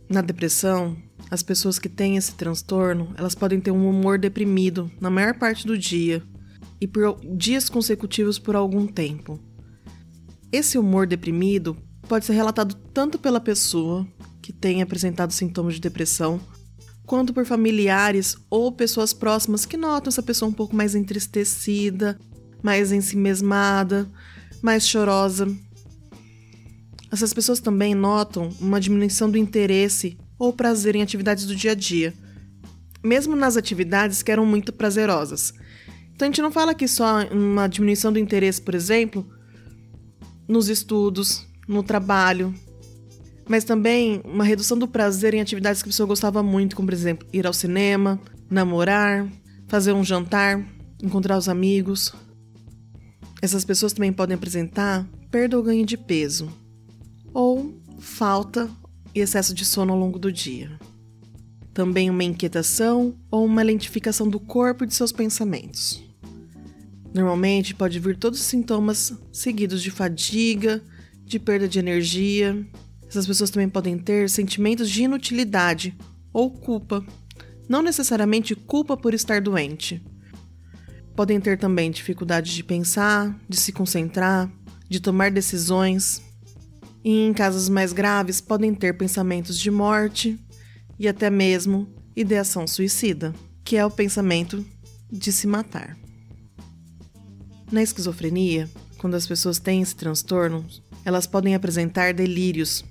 Na 0.06 0.20
depressão, 0.20 0.98
as 1.30 1.42
pessoas 1.42 1.78
que 1.78 1.88
têm 1.88 2.16
esse 2.16 2.34
transtorno, 2.34 3.12
elas 3.16 3.34
podem 3.34 3.60
ter 3.60 3.70
um 3.70 3.88
humor 3.88 4.18
deprimido 4.18 4.90
na 5.00 5.10
maior 5.10 5.34
parte 5.34 5.66
do 5.66 5.76
dia 5.76 6.22
e 6.80 6.86
por 6.86 7.20
dias 7.36 7.68
consecutivos 7.68 8.38
por 8.38 8.56
algum 8.56 8.86
tempo. 8.86 9.38
Esse 10.50 10.78
humor 10.78 11.06
deprimido 11.06 11.76
pode 12.08 12.24
ser 12.24 12.32
relatado 12.32 12.74
tanto 12.94 13.18
pela 13.18 13.40
pessoa 13.40 14.06
que 14.40 14.52
tem 14.52 14.80
apresentado 14.80 15.32
sintomas 15.32 15.74
de 15.74 15.80
depressão, 15.80 16.40
quanto 17.04 17.34
por 17.34 17.44
familiares 17.44 18.36
ou 18.48 18.72
pessoas 18.72 19.12
próximas 19.12 19.66
que 19.66 19.76
notam 19.76 20.08
essa 20.08 20.22
pessoa 20.22 20.48
um 20.48 20.54
pouco 20.54 20.74
mais 20.74 20.94
entristecida, 20.94 22.18
mais 22.62 22.92
ensimesmada, 22.92 24.10
mais 24.62 24.88
chorosa. 24.88 25.46
Essas 27.12 27.34
pessoas 27.34 27.60
também 27.60 27.94
notam 27.94 28.48
uma 28.60 28.80
diminuição 28.80 29.30
do 29.30 29.36
interesse 29.36 30.18
ou 30.38 30.52
prazer 30.52 30.94
em 30.94 31.02
atividades 31.02 31.46
do 31.46 31.54
dia 31.54 31.72
a 31.72 31.74
dia, 31.74 32.14
mesmo 33.02 33.34
nas 33.34 33.56
atividades 33.56 34.22
que 34.22 34.30
eram 34.30 34.46
muito 34.46 34.72
prazerosas. 34.72 35.52
Então 36.14 36.26
a 36.26 36.30
gente 36.30 36.42
não 36.42 36.52
fala 36.52 36.72
aqui 36.72 36.86
só 36.86 37.24
uma 37.28 37.68
diminuição 37.68 38.12
do 38.12 38.18
interesse, 38.18 38.60
por 38.60 38.74
exemplo, 38.74 39.26
nos 40.46 40.68
estudos, 40.68 41.46
no 41.66 41.82
trabalho, 41.82 42.54
mas 43.48 43.64
também 43.64 44.20
uma 44.24 44.44
redução 44.44 44.78
do 44.78 44.88
prazer 44.88 45.34
em 45.34 45.40
atividades 45.40 45.82
que 45.82 45.88
a 45.88 45.90
pessoa 45.90 46.06
gostava 46.06 46.42
muito, 46.42 46.76
como 46.76 46.86
por 46.86 46.94
exemplo, 46.94 47.26
ir 47.32 47.46
ao 47.46 47.52
cinema, 47.52 48.20
namorar, 48.50 49.28
fazer 49.68 49.92
um 49.92 50.04
jantar, 50.04 50.64
encontrar 51.02 51.38
os 51.38 51.48
amigos. 51.48 52.12
Essas 53.40 53.64
pessoas 53.64 53.92
também 53.92 54.12
podem 54.12 54.34
apresentar 54.34 55.06
perda 55.30 55.56
ou 55.56 55.62
ganho 55.62 55.86
de 55.86 55.96
peso, 55.96 56.50
ou 57.32 57.80
falta 58.00 58.68
e 59.18 59.22
excesso 59.22 59.52
de 59.52 59.64
sono 59.64 59.92
ao 59.92 59.98
longo 59.98 60.18
do 60.18 60.32
dia. 60.32 60.78
Também 61.74 62.10
uma 62.10 62.24
inquietação 62.24 63.14
ou 63.30 63.44
uma 63.44 63.62
lentificação 63.62 64.28
do 64.28 64.40
corpo 64.40 64.84
e 64.84 64.86
de 64.86 64.94
seus 64.94 65.12
pensamentos. 65.12 66.02
Normalmente 67.14 67.74
pode 67.74 67.98
vir 67.98 68.16
todos 68.16 68.40
os 68.40 68.46
sintomas 68.46 69.12
seguidos 69.32 69.82
de 69.82 69.90
fadiga, 69.90 70.82
de 71.24 71.38
perda 71.38 71.68
de 71.68 71.78
energia. 71.78 72.66
Essas 73.08 73.26
pessoas 73.26 73.50
também 73.50 73.68
podem 73.68 73.98
ter 73.98 74.28
sentimentos 74.28 74.90
de 74.90 75.04
inutilidade 75.04 75.96
ou 76.32 76.50
culpa, 76.50 77.04
não 77.68 77.82
necessariamente 77.82 78.54
culpa 78.54 78.96
por 78.96 79.14
estar 79.14 79.40
doente. 79.40 80.02
Podem 81.16 81.40
ter 81.40 81.58
também 81.58 81.90
dificuldade 81.90 82.54
de 82.54 82.62
pensar, 82.62 83.36
de 83.48 83.56
se 83.56 83.72
concentrar, 83.72 84.50
de 84.88 85.00
tomar 85.00 85.30
decisões, 85.30 86.22
e 87.08 87.24
em 87.24 87.32
casos 87.32 87.70
mais 87.70 87.94
graves 87.94 88.38
podem 88.38 88.74
ter 88.74 88.92
pensamentos 88.98 89.58
de 89.58 89.70
morte 89.70 90.38
e 90.98 91.08
até 91.08 91.30
mesmo 91.30 91.88
ideação 92.14 92.66
suicida, 92.66 93.34
que 93.64 93.78
é 93.78 93.86
o 93.86 93.90
pensamento 93.90 94.62
de 95.10 95.32
se 95.32 95.46
matar. 95.46 95.96
Na 97.72 97.82
esquizofrenia, 97.82 98.68
quando 98.98 99.14
as 99.14 99.26
pessoas 99.26 99.58
têm 99.58 99.80
esse 99.80 99.96
transtorno, 99.96 100.66
elas 101.02 101.26
podem 101.26 101.54
apresentar 101.54 102.12
delírios, 102.12 102.84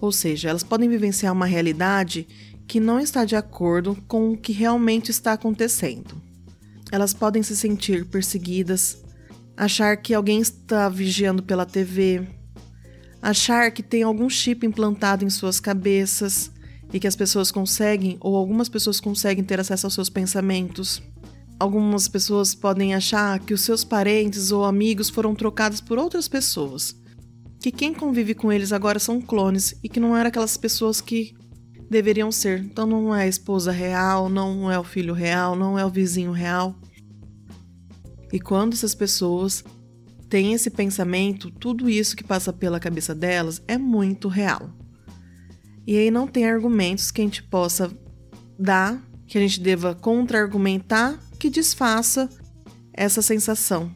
ou 0.00 0.10
seja, 0.10 0.48
elas 0.48 0.64
podem 0.64 0.88
vivenciar 0.88 1.32
uma 1.32 1.46
realidade 1.46 2.26
que 2.66 2.80
não 2.80 2.98
está 2.98 3.24
de 3.24 3.36
acordo 3.36 3.96
com 4.08 4.32
o 4.32 4.36
que 4.36 4.50
realmente 4.50 5.12
está 5.12 5.34
acontecendo. 5.34 6.20
Elas 6.90 7.14
podem 7.14 7.40
se 7.44 7.56
sentir 7.56 8.04
perseguidas, 8.04 9.00
achar 9.56 9.96
que 9.96 10.12
alguém 10.12 10.40
está 10.40 10.88
vigiando 10.88 11.40
pela 11.40 11.64
TV, 11.64 12.26
achar 13.24 13.70
que 13.70 13.82
tem 13.82 14.02
algum 14.02 14.28
chip 14.28 14.66
implantado 14.66 15.24
em 15.24 15.30
suas 15.30 15.58
cabeças 15.58 16.52
e 16.92 17.00
que 17.00 17.06
as 17.06 17.16
pessoas 17.16 17.50
conseguem, 17.50 18.18
ou 18.20 18.36
algumas 18.36 18.68
pessoas 18.68 19.00
conseguem 19.00 19.42
ter 19.42 19.58
acesso 19.58 19.86
aos 19.86 19.94
seus 19.94 20.10
pensamentos. 20.10 21.02
Algumas 21.58 22.06
pessoas 22.06 22.54
podem 22.54 22.94
achar 22.94 23.40
que 23.40 23.54
os 23.54 23.62
seus 23.62 23.82
parentes 23.82 24.52
ou 24.52 24.62
amigos 24.62 25.08
foram 25.08 25.34
trocados 25.34 25.80
por 25.80 25.98
outras 25.98 26.28
pessoas, 26.28 26.94
que 27.60 27.72
quem 27.72 27.94
convive 27.94 28.34
com 28.34 28.52
eles 28.52 28.72
agora 28.72 28.98
são 28.98 29.22
clones 29.22 29.74
e 29.82 29.88
que 29.88 29.98
não 29.98 30.14
eram 30.14 30.28
aquelas 30.28 30.58
pessoas 30.58 31.00
que 31.00 31.34
deveriam 31.88 32.30
ser. 32.30 32.60
Então 32.60 32.86
não 32.86 33.14
é 33.14 33.22
a 33.22 33.26
esposa 33.26 33.72
real, 33.72 34.28
não 34.28 34.70
é 34.70 34.78
o 34.78 34.84
filho 34.84 35.14
real, 35.14 35.56
não 35.56 35.78
é 35.78 35.86
o 35.86 35.90
vizinho 35.90 36.30
real. 36.30 36.78
E 38.30 38.38
quando 38.38 38.74
essas 38.74 38.94
pessoas 38.94 39.64
têm 40.34 40.52
esse 40.52 40.68
pensamento, 40.68 41.48
tudo 41.48 41.88
isso 41.88 42.16
que 42.16 42.24
passa 42.24 42.52
pela 42.52 42.80
cabeça 42.80 43.14
delas 43.14 43.62
é 43.68 43.78
muito 43.78 44.26
real. 44.26 44.68
E 45.86 45.96
aí 45.96 46.10
não 46.10 46.26
tem 46.26 46.44
argumentos 46.44 47.12
que 47.12 47.20
a 47.20 47.24
gente 47.24 47.40
possa 47.44 47.96
dar, 48.58 49.00
que 49.28 49.38
a 49.38 49.40
gente 49.40 49.60
deva 49.60 49.94
contra-argumentar, 49.94 51.20
que 51.38 51.48
desfaça 51.48 52.28
essa 52.92 53.22
sensação, 53.22 53.94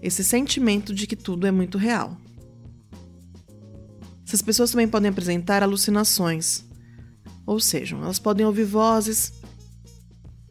esse 0.00 0.22
sentimento 0.22 0.94
de 0.94 1.04
que 1.04 1.16
tudo 1.16 1.48
é 1.48 1.50
muito 1.50 1.78
real. 1.78 2.16
Essas 4.24 4.40
pessoas 4.40 4.70
também 4.70 4.86
podem 4.86 5.10
apresentar 5.10 5.64
alucinações, 5.64 6.64
ou 7.44 7.58
seja, 7.58 7.96
elas 7.96 8.20
podem 8.20 8.46
ouvir 8.46 8.66
vozes, 8.66 9.32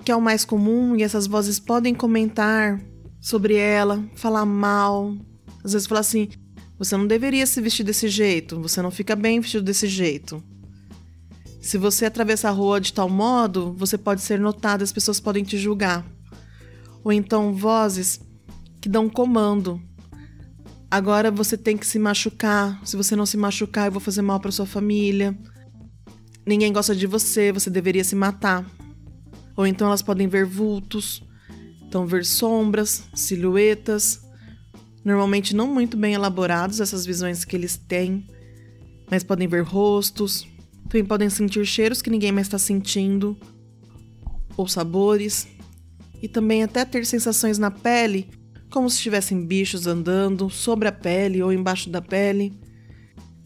que 0.04 0.12
é 0.12 0.16
o 0.16 0.22
mais 0.22 0.44
comum, 0.44 0.94
e 0.98 1.04
essas 1.04 1.26
vozes 1.26 1.58
podem 1.58 1.96
comentar 1.96 2.78
sobre 3.20 3.56
ela, 3.56 4.04
falar 4.16 4.46
mal, 4.46 5.16
às 5.64 5.74
vezes 5.74 5.88
falar 5.88 6.02
assim: 6.02 6.30
você 6.78 6.96
não 6.96 7.08
deveria 7.08 7.46
se 7.46 7.62
vestir 7.62 7.84
desse 7.84 8.08
jeito, 8.08 8.60
você 8.62 8.82
não 8.82 8.92
fica 8.92 9.16
bem 9.16 9.40
vestido 9.40 9.64
desse 9.64 9.88
jeito. 9.88 10.44
Se 11.62 11.78
você 11.78 12.06
atravessa 12.06 12.48
a 12.48 12.52
rua 12.52 12.80
de 12.80 12.94
tal 12.94 13.10
modo, 13.10 13.74
você 13.78 13.98
pode 13.98 14.22
ser 14.22 14.40
notado, 14.40 14.84
as 14.84 14.92
pessoas 14.92 15.20
podem 15.20 15.44
te 15.44 15.58
julgar. 15.58 16.06
Ou 17.04 17.12
então 17.12 17.54
vozes 17.54 18.22
que 18.80 18.88
dão 18.88 19.10
comando. 19.10 19.82
Agora 20.90 21.30
você 21.30 21.58
tem 21.58 21.76
que 21.76 21.86
se 21.86 22.00
machucar. 22.00 22.80
Se 22.86 22.96
você 22.96 23.16
não 23.16 23.26
se 23.26 23.36
machucar, 23.36 23.88
eu 23.88 23.92
vou 23.92 24.00
fazer 24.00 24.22
mal 24.22 24.40
para 24.40 24.52
sua 24.52 24.66
família 24.66 25.38
ninguém 26.48 26.72
gosta 26.72 26.96
de 26.96 27.06
você, 27.06 27.52
você 27.52 27.70
deveria 27.70 28.06
se 28.06 28.16
matar. 28.16 28.66
Ou 29.56 29.68
então 29.68 29.88
elas 29.88 30.02
podem 30.02 30.28
ver 30.28 30.46
vultos, 30.46 31.22
então 31.88 32.06
ver 32.06 32.26
sombras, 32.26 33.04
silhuetas, 33.14 34.22
normalmente 35.04 35.56
não 35.56 35.68
muito 35.68 35.96
bem 35.96 36.14
elaborados 36.14 36.82
essas 36.82 37.06
visões 37.06 37.46
que 37.46 37.56
eles 37.56 37.78
têm, 37.78 38.28
mas 39.10 39.24
podem 39.24 39.48
ver 39.48 39.64
rostos, 39.64 40.46
também 40.90 41.06
podem 41.06 41.30
sentir 41.30 41.66
cheiros 41.66 42.02
que 42.02 42.10
ninguém 42.10 42.32
mais 42.32 42.48
está 42.48 42.58
sentindo, 42.58 43.38
ou 44.56 44.68
sabores, 44.68 45.48
e 46.22 46.28
também 46.28 46.64
até 46.64 46.84
ter 46.84 47.06
sensações 47.06 47.58
na 47.58 47.72
pele, 47.72 48.30
como 48.70 48.90
se 48.90 49.00
tivessem 49.00 49.46
bichos 49.46 49.88
andando 49.88 50.50
sobre 50.50 50.88
a 50.88 50.92
pele 50.92 51.42
ou 51.42 51.54
embaixo 51.54 51.90
da 51.90 52.02
pele. 52.02 52.60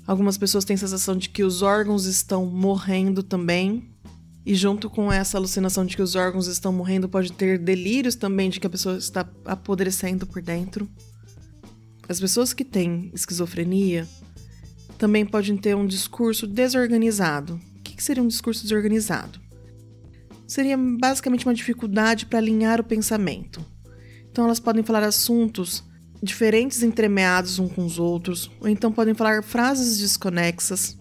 Algumas 0.07 0.37
pessoas 0.37 0.65
têm 0.65 0.77
sensação 0.77 1.15
de 1.15 1.29
que 1.29 1.43
os 1.43 1.61
órgãos 1.61 2.05
estão 2.05 2.45
morrendo 2.45 3.21
também. 3.21 3.90
E 4.45 4.55
junto 4.55 4.89
com 4.89 5.11
essa 5.11 5.37
alucinação 5.37 5.85
de 5.85 5.95
que 5.95 6.01
os 6.01 6.15
órgãos 6.15 6.47
estão 6.47 6.73
morrendo, 6.73 7.07
pode 7.07 7.31
ter 7.31 7.59
delírios 7.59 8.15
também 8.15 8.49
de 8.49 8.59
que 8.59 8.67
a 8.67 8.69
pessoa 8.69 8.97
está 8.97 9.27
apodrecendo 9.45 10.25
por 10.25 10.41
dentro. 10.41 10.89
As 12.09 12.19
pessoas 12.19 12.51
que 12.51 12.65
têm 12.65 13.11
esquizofrenia 13.13 14.07
também 14.97 15.25
podem 15.25 15.57
ter 15.57 15.75
um 15.75 15.85
discurso 15.85 16.47
desorganizado. 16.47 17.59
O 17.77 17.81
que 17.81 18.03
seria 18.03 18.23
um 18.23 18.27
discurso 18.27 18.63
desorganizado? 18.63 19.39
Seria 20.47 20.77
basicamente 20.77 21.45
uma 21.45 21.53
dificuldade 21.53 22.25
para 22.25 22.39
alinhar 22.39 22.81
o 22.81 22.83
pensamento. 22.83 23.63
Então, 24.29 24.45
elas 24.45 24.59
podem 24.59 24.83
falar 24.83 25.03
assuntos 25.03 25.83
diferentes 26.21 26.83
entremeados 26.83 27.57
uns 27.57 27.71
com 27.71 27.85
os 27.85 27.97
outros, 27.97 28.51
ou 28.59 28.67
então 28.67 28.91
podem 28.91 29.13
falar 29.13 29.41
frases 29.43 29.97
desconexas. 29.97 30.97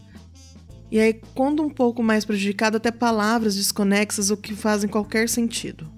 E 0.90 0.98
aí, 0.98 1.20
quando 1.34 1.62
um 1.62 1.70
pouco 1.70 2.02
mais 2.02 2.24
prejudicado, 2.24 2.76
até 2.76 2.90
palavras 2.90 3.54
desconexas 3.54 4.30
ou 4.30 4.36
que 4.36 4.54
fazem 4.54 4.90
qualquer 4.90 5.28
sentido. 5.28 5.88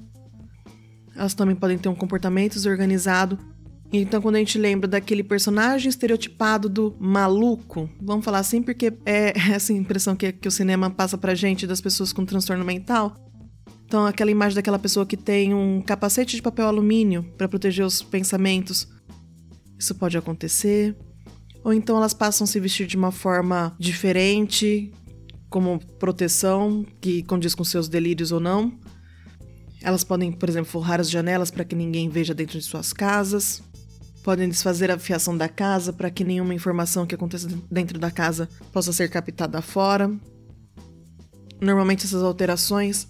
Elas 1.17 1.35
também 1.35 1.57
podem 1.57 1.79
ter 1.79 1.89
um 1.89 1.95
comportamento 1.95 2.55
desorganizado. 2.55 3.39
Então, 3.93 4.21
quando 4.21 4.37
a 4.37 4.39
gente 4.39 4.59
lembra 4.59 4.89
daquele 4.89 5.23
personagem 5.23 5.89
estereotipado 5.89 6.69
do 6.69 6.97
maluco, 6.99 7.89
vamos 8.01 8.25
falar 8.25 8.39
assim 8.39 8.63
porque 8.63 8.93
é 9.05 9.33
essa 9.53 9.73
impressão 9.73 10.15
que, 10.15 10.33
que 10.33 10.49
o 10.49 10.51
cinema 10.51 10.91
passa 10.91 11.17
pra 11.17 11.35
gente 11.35 11.67
das 11.67 11.81
pessoas 11.81 12.13
com 12.13 12.25
transtorno 12.25 12.65
mental. 12.65 13.17
Então, 13.87 14.07
aquela 14.07 14.31
imagem 14.31 14.57
daquela 14.57 14.79
pessoa 14.79 15.05
que 15.05 15.17
tem 15.17 15.53
um 15.53 15.83
capacete 15.83 16.37
de 16.37 16.43
papel 16.43 16.67
alumínio 16.67 17.23
para 17.37 17.49
proteger 17.49 17.85
os 17.85 18.03
pensamentos, 18.03 18.89
isso 19.79 19.95
pode 19.95 20.17
acontecer. 20.17 20.97
Ou 21.65 21.73
então 21.73 21.97
elas 21.97 22.13
passam 22.15 22.45
a 22.45 22.49
se 22.49 22.59
vestir 22.59 22.87
de 22.87 22.97
uma 22.97 23.13
forma 23.13 23.75
diferente, 23.79 24.93
como 25.49 25.79
proteção, 25.99 26.85
que 27.01 27.23
condiz 27.23 27.55
com 27.55 27.63
seus 27.63 27.89
delírios 27.89 28.33
ou 28.33 28.41
não. 28.41 28.73
Elas 29.81 30.03
podem, 30.03 30.33
por 30.33 30.49
exemplo, 30.49 30.71
forrar 30.71 31.01
as 31.01 31.11
janelas 31.11 31.51
para 31.51 31.65
que 31.65 31.75
ninguém 31.75 32.09
veja 32.09 32.35
dentro 32.35 32.59
de 32.59 32.65
suas 32.65 32.93
casas. 32.93 33.63
Podem 34.25 34.49
desfazer 34.49 34.91
a 34.91 34.99
fiação 34.99 35.37
da 35.37 35.49
casa 35.49 35.93
para 35.93 36.11
que 36.11 36.25
nenhuma 36.25 36.55
informação 36.55 37.07
que 37.07 37.15
aconteça 37.15 37.49
dentro 37.71 37.99
da 37.99 38.11
casa 38.11 38.49
possa 38.73 38.93
ser 38.93 39.11
captada 39.11 39.61
fora. 39.61 40.11
Normalmente, 41.61 42.07
essas 42.07 42.23
alterações 42.23 43.09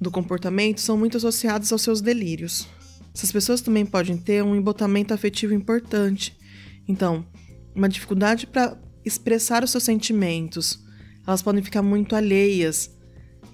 do 0.00 0.10
comportamento 0.10 0.80
são 0.80 0.96
muito 0.96 1.16
associadas 1.16 1.72
aos 1.72 1.82
seus 1.82 2.00
delírios. 2.00 2.66
Essas 3.14 3.30
pessoas 3.30 3.60
também 3.60 3.84
podem 3.84 4.16
ter 4.16 4.42
um 4.42 4.56
embotamento 4.56 5.12
afetivo 5.12 5.52
importante. 5.52 6.36
Então, 6.88 7.24
uma 7.74 7.88
dificuldade 7.88 8.46
para 8.46 8.76
expressar 9.04 9.64
os 9.64 9.70
seus 9.70 9.84
sentimentos. 9.84 10.82
Elas 11.26 11.42
podem 11.42 11.62
ficar 11.62 11.82
muito 11.82 12.16
alheias. 12.16 12.90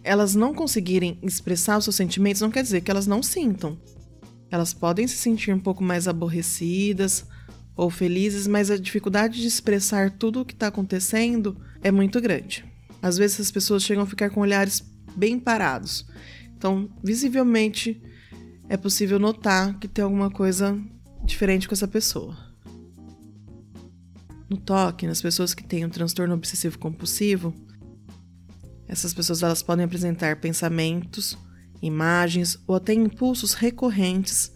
Elas 0.03 0.35
não 0.35 0.55
conseguirem 0.55 1.19
expressar 1.23 1.79
os 1.79 1.85
seus 1.85 1.97
sentimentos 1.97 2.41
não 2.41 2.51
quer 2.51 2.63
dizer 2.63 2.81
que 2.81 2.91
elas 2.91 3.07
não 3.07 3.23
sintam. 3.23 3.79
Elas 4.51 4.73
podem 4.73 5.07
se 5.07 5.17
sentir 5.17 5.53
um 5.53 5.59
pouco 5.59 5.83
mais 5.83 6.09
aborrecidas 6.09 7.27
ou 7.77 7.91
felizes, 7.91 8.47
mas 8.47 8.71
a 8.71 8.77
dificuldade 8.77 9.41
de 9.41 9.47
expressar 9.47 10.11
tudo 10.11 10.41
o 10.41 10.45
que 10.45 10.55
está 10.55 10.69
acontecendo 10.69 11.57
é 11.83 11.93
muito 11.93 12.21
grande. 12.21 12.65
Às 13.03 13.17
vezes 13.17 13.41
as 13.41 13.51
pessoas 13.51 13.83
chegam 13.83 14.03
a 14.03 14.07
ficar 14.07 14.31
com 14.31 14.41
olhares 14.41 14.83
bem 15.15 15.39
parados. 15.39 16.07
Então, 16.57 16.91
visivelmente, 17.05 18.03
é 18.69 18.77
possível 18.77 19.19
notar 19.19 19.79
que 19.79 19.87
tem 19.87 20.03
alguma 20.03 20.31
coisa 20.31 20.77
diferente 21.25 21.69
com 21.69 21.75
essa 21.75 21.87
pessoa. 21.87 22.48
No 24.49 24.57
toque, 24.57 25.07
nas 25.07 25.21
pessoas 25.21 25.53
que 25.53 25.63
têm 25.63 25.85
um 25.85 25.91
transtorno 25.91 26.35
obsessivo 26.35 26.79
compulsivo, 26.79 27.55
essas 28.87 29.13
pessoas 29.13 29.43
elas 29.43 29.63
podem 29.63 29.85
apresentar 29.85 30.41
pensamentos, 30.41 31.37
imagens 31.83 32.59
ou 32.67 32.77
até 32.77 32.95
impulsos 32.95 33.53
recorrentes 33.53 34.53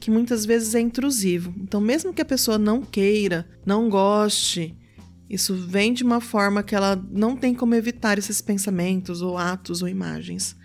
que 0.00 0.10
muitas 0.10 0.44
vezes 0.44 0.74
é 0.74 0.80
intrusivo. 0.80 1.54
Então, 1.58 1.80
mesmo 1.80 2.12
que 2.12 2.20
a 2.20 2.24
pessoa 2.24 2.58
não 2.58 2.82
queira, 2.82 3.48
não 3.64 3.88
goste, 3.88 4.76
isso 5.28 5.54
vem 5.54 5.92
de 5.92 6.04
uma 6.04 6.20
forma 6.20 6.62
que 6.62 6.74
ela 6.74 6.96
não 7.10 7.36
tem 7.36 7.54
como 7.54 7.74
evitar 7.74 8.18
esses 8.18 8.40
pensamentos 8.40 9.22
ou 9.22 9.38
atos 9.38 9.82
ou 9.82 9.88
imagens. 9.88 10.56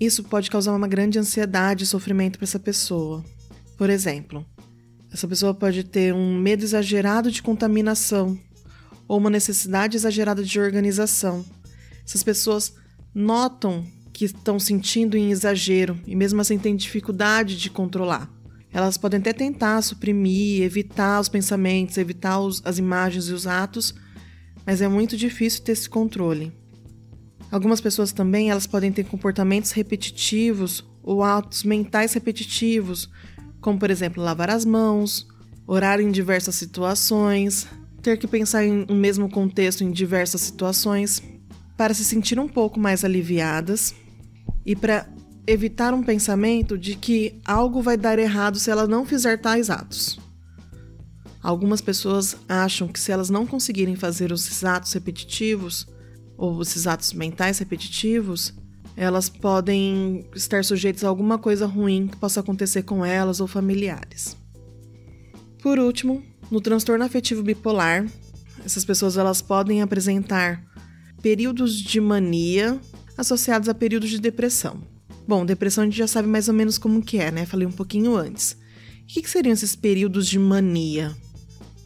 Isso 0.00 0.24
pode 0.24 0.50
causar 0.50 0.74
uma 0.74 0.88
grande 0.88 1.18
ansiedade 1.18 1.84
e 1.84 1.86
sofrimento 1.86 2.38
para 2.38 2.44
essa 2.44 2.58
pessoa. 2.58 3.24
Por 3.76 3.90
exemplo, 3.90 4.44
essa 5.14 5.28
pessoa 5.28 5.54
pode 5.54 5.84
ter 5.84 6.12
um 6.12 6.36
medo 6.36 6.64
exagerado 6.64 7.30
de 7.30 7.40
contaminação 7.40 8.36
ou 9.06 9.16
uma 9.16 9.30
necessidade 9.30 9.96
exagerada 9.96 10.42
de 10.42 10.58
organização. 10.58 11.44
Essas 12.04 12.24
pessoas 12.24 12.74
notam 13.14 13.86
que 14.12 14.24
estão 14.24 14.58
sentindo 14.58 15.16
em 15.16 15.30
exagero 15.30 15.96
e 16.04 16.16
mesmo 16.16 16.40
assim 16.40 16.58
têm 16.58 16.74
dificuldade 16.74 17.56
de 17.56 17.70
controlar. 17.70 18.28
Elas 18.72 18.96
podem 18.96 19.20
até 19.20 19.32
tentar 19.32 19.80
suprimir, 19.82 20.64
evitar 20.64 21.20
os 21.20 21.28
pensamentos, 21.28 21.96
evitar 21.96 22.40
os, 22.40 22.60
as 22.64 22.78
imagens 22.78 23.28
e 23.28 23.32
os 23.32 23.46
atos, 23.46 23.94
mas 24.66 24.82
é 24.82 24.88
muito 24.88 25.16
difícil 25.16 25.62
ter 25.62 25.72
esse 25.72 25.88
controle. 25.88 26.52
Algumas 27.52 27.80
pessoas 27.80 28.10
também 28.10 28.50
elas 28.50 28.66
podem 28.66 28.90
ter 28.90 29.04
comportamentos 29.04 29.70
repetitivos 29.70 30.84
ou 31.04 31.22
atos 31.22 31.62
mentais 31.62 32.14
repetitivos, 32.14 33.08
como 33.64 33.78
por 33.78 33.90
exemplo 33.90 34.22
lavar 34.22 34.50
as 34.50 34.62
mãos, 34.62 35.26
orar 35.66 35.98
em 35.98 36.10
diversas 36.10 36.54
situações, 36.54 37.66
ter 38.02 38.18
que 38.18 38.26
pensar 38.26 38.62
em 38.62 38.84
um 38.90 38.94
mesmo 38.94 39.26
contexto 39.26 39.82
em 39.82 39.90
diversas 39.90 40.42
situações, 40.42 41.22
para 41.74 41.94
se 41.94 42.04
sentir 42.04 42.38
um 42.38 42.46
pouco 42.46 42.78
mais 42.78 43.06
aliviadas 43.06 43.94
e 44.66 44.76
para 44.76 45.08
evitar 45.46 45.94
um 45.94 46.02
pensamento 46.02 46.76
de 46.76 46.94
que 46.94 47.40
algo 47.42 47.80
vai 47.80 47.96
dar 47.96 48.18
errado 48.18 48.58
se 48.58 48.70
ela 48.70 48.86
não 48.86 49.06
fizer 49.06 49.38
tais 49.38 49.70
atos. 49.70 50.20
Algumas 51.42 51.80
pessoas 51.80 52.36
acham 52.46 52.86
que 52.86 53.00
se 53.00 53.12
elas 53.12 53.30
não 53.30 53.46
conseguirem 53.46 53.96
fazer 53.96 54.30
esses 54.30 54.62
atos 54.62 54.92
repetitivos, 54.92 55.86
ou 56.36 56.60
esses 56.60 56.86
atos 56.86 57.14
mentais 57.14 57.60
repetitivos, 57.60 58.52
elas 58.96 59.28
podem 59.28 60.24
estar 60.34 60.64
sujeitas 60.64 61.04
a 61.04 61.08
alguma 61.08 61.38
coisa 61.38 61.66
ruim 61.66 62.06
que 62.06 62.16
possa 62.16 62.40
acontecer 62.40 62.82
com 62.82 63.04
elas 63.04 63.40
ou 63.40 63.46
familiares. 63.46 64.36
Por 65.62 65.78
último, 65.78 66.22
no 66.50 66.60
transtorno 66.60 67.04
afetivo 67.04 67.42
bipolar, 67.42 68.06
essas 68.64 68.84
pessoas 68.84 69.16
elas 69.16 69.42
podem 69.42 69.82
apresentar 69.82 70.62
períodos 71.22 71.74
de 71.74 72.00
mania 72.00 72.78
associados 73.16 73.68
a 73.68 73.74
períodos 73.74 74.10
de 74.10 74.20
depressão. 74.20 74.82
Bom, 75.26 75.44
depressão 75.46 75.82
a 75.82 75.86
gente 75.86 75.96
já 75.96 76.06
sabe 76.06 76.28
mais 76.28 76.48
ou 76.48 76.54
menos 76.54 76.76
como 76.76 77.02
que 77.02 77.18
é, 77.18 77.30
né? 77.30 77.46
Falei 77.46 77.66
um 77.66 77.72
pouquinho 77.72 78.14
antes. 78.14 78.52
O 79.02 79.06
que, 79.06 79.22
que 79.22 79.30
seriam 79.30 79.52
esses 79.52 79.74
períodos 79.74 80.28
de 80.28 80.38
mania? 80.38 81.16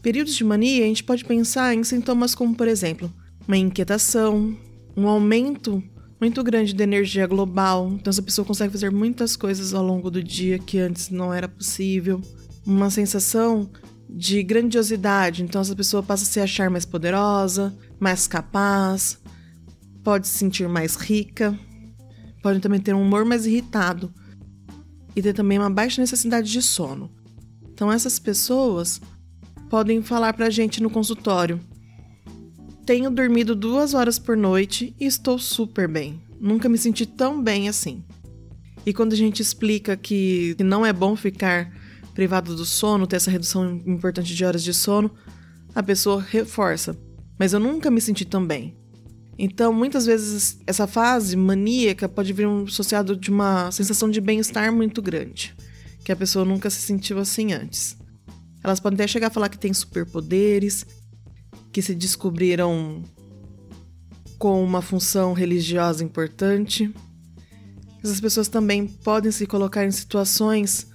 Períodos 0.03 0.35
de 0.35 0.45
mania, 0.45 0.85
a 0.85 0.87
gente 0.89 1.05
pode 1.05 1.25
pensar 1.25 1.75
em 1.75 1.85
sintomas 1.85 2.35
como, 2.35 2.55
por 2.55 2.67
exemplo, 2.67 3.13
uma 3.47 3.57
inquietação, 3.57 4.57
um 4.97 5.07
aumento 5.07 5.83
muito 6.21 6.43
grande 6.43 6.73
de 6.73 6.83
energia 6.83 7.27
global. 7.27 7.91
Então, 7.93 8.11
essa 8.11 8.23
pessoa 8.23 8.45
consegue 8.45 8.73
fazer 8.73 8.91
muitas 8.91 9.37
coisas 9.37 9.73
ao 9.73 9.85
longo 9.85 10.11
do 10.11 10.23
dia 10.23 10.59
que 10.59 10.79
antes 10.79 11.11
não 11.11 11.33
era 11.33 11.49
possível. 11.49 12.21
Uma 12.67 12.91
sensação 12.91 13.71
de 14.09 14.43
grandiosidade. 14.43 15.43
Então, 15.43 15.61
essa 15.61 15.77
pessoa 15.77 16.03
passa 16.03 16.25
a 16.25 16.27
se 16.27 16.41
achar 16.41 16.71
mais 16.71 16.85
poderosa, 16.85 17.77
mais 18.01 18.27
capaz, 18.27 19.19
pode 20.03 20.27
se 20.27 20.39
sentir 20.39 20.69
mais 20.69 20.97
rica, 20.97 21.59
pode 22.43 22.61
também 22.61 22.81
ter 22.81 22.95
um 22.95 23.03
humor 23.03 23.25
mais 23.25 23.47
irritado 23.47 24.13
e 25.15 25.23
ter 25.23 25.35
também 25.35 25.59
uma 25.59 25.71
baixa 25.71 26.01
necessidade 26.01 26.51
de 26.51 26.63
sono. 26.63 27.11
Então, 27.73 27.93
essas 27.93 28.19
pessoas 28.19 29.01
podem 29.69 30.03
falar 30.03 30.33
pra 30.33 30.51
gente 30.51 30.83
no 30.83 30.91
consultório: 30.91 31.61
Tenho 32.89 33.11
dormido 33.11 33.55
duas 33.55 33.93
horas 33.93 34.19
por 34.19 34.35
noite 34.35 34.97
e 34.99 35.05
estou 35.05 35.39
super 35.39 35.87
bem. 35.87 36.23
Nunca 36.41 36.71
me 36.71 36.79
senti 36.79 37.05
tão 37.05 37.43
bem 37.43 37.69
assim. 37.69 38.03
E 38.87 38.95
quando 38.95 39.13
a 39.13 39.17
gente 39.17 39.43
explica 39.43 39.95
que 39.95 40.57
não 40.59 40.87
é 40.87 40.91
bom 40.91 41.15
ficar 41.15 41.71
privado 42.15 42.57
do 42.57 42.65
sono, 42.65 43.07
ter 43.07 43.17
essa 43.17 43.31
redução 43.31 43.83
importante 43.87 44.35
de 44.35 44.43
horas 44.43 44.63
de 44.63 44.73
sono, 44.73 45.11
a 45.75 45.83
pessoa 45.83 46.25
reforça. 46.27 46.99
Mas 47.39 47.53
eu 47.53 47.61
nunca 47.61 47.91
me 47.91 48.01
senti 48.01 48.25
tão 48.25 48.47
bem. 48.47 48.75
Então, 49.39 49.71
muitas 49.71 50.07
vezes, 50.07 50.59
essa 50.67 50.87
fase 50.87 51.37
maníaca 51.37 52.09
pode 52.09 52.33
vir 52.33 52.47
associado 52.67 53.15
de 53.15 53.29
uma 53.29 53.71
sensação 53.71 54.11
de 54.11 54.19
bem-estar 54.19 54.73
muito 54.73 55.03
grande, 55.03 55.55
que 56.07 56.11
a 56.11 56.17
pessoa 56.17 56.43
nunca 56.43 56.71
se 56.71 56.81
sentiu 56.81 57.19
assim 57.19 57.53
antes. 57.53 57.99
Elas 58.65 58.81
podem 58.81 58.97
até 58.97 59.07
chegar 59.07 59.27
a 59.27 59.31
falar 59.31 59.51
que 59.51 59.59
têm 59.59 59.75
superpoderes, 59.75 60.87
que 61.73 61.83
se 61.83 61.95
descobriram 61.95 63.03
com 64.39 64.63
uma 64.63 64.81
função 64.81 65.33
religiosa 65.33 66.05
importante. 66.05 66.93
Essas 68.03 68.21
pessoas 68.21 68.49
também 68.49 68.87
podem 68.87 69.33
se 69.33 69.47
colocar 69.47 69.85
em 69.85 69.91
situações 69.91 70.87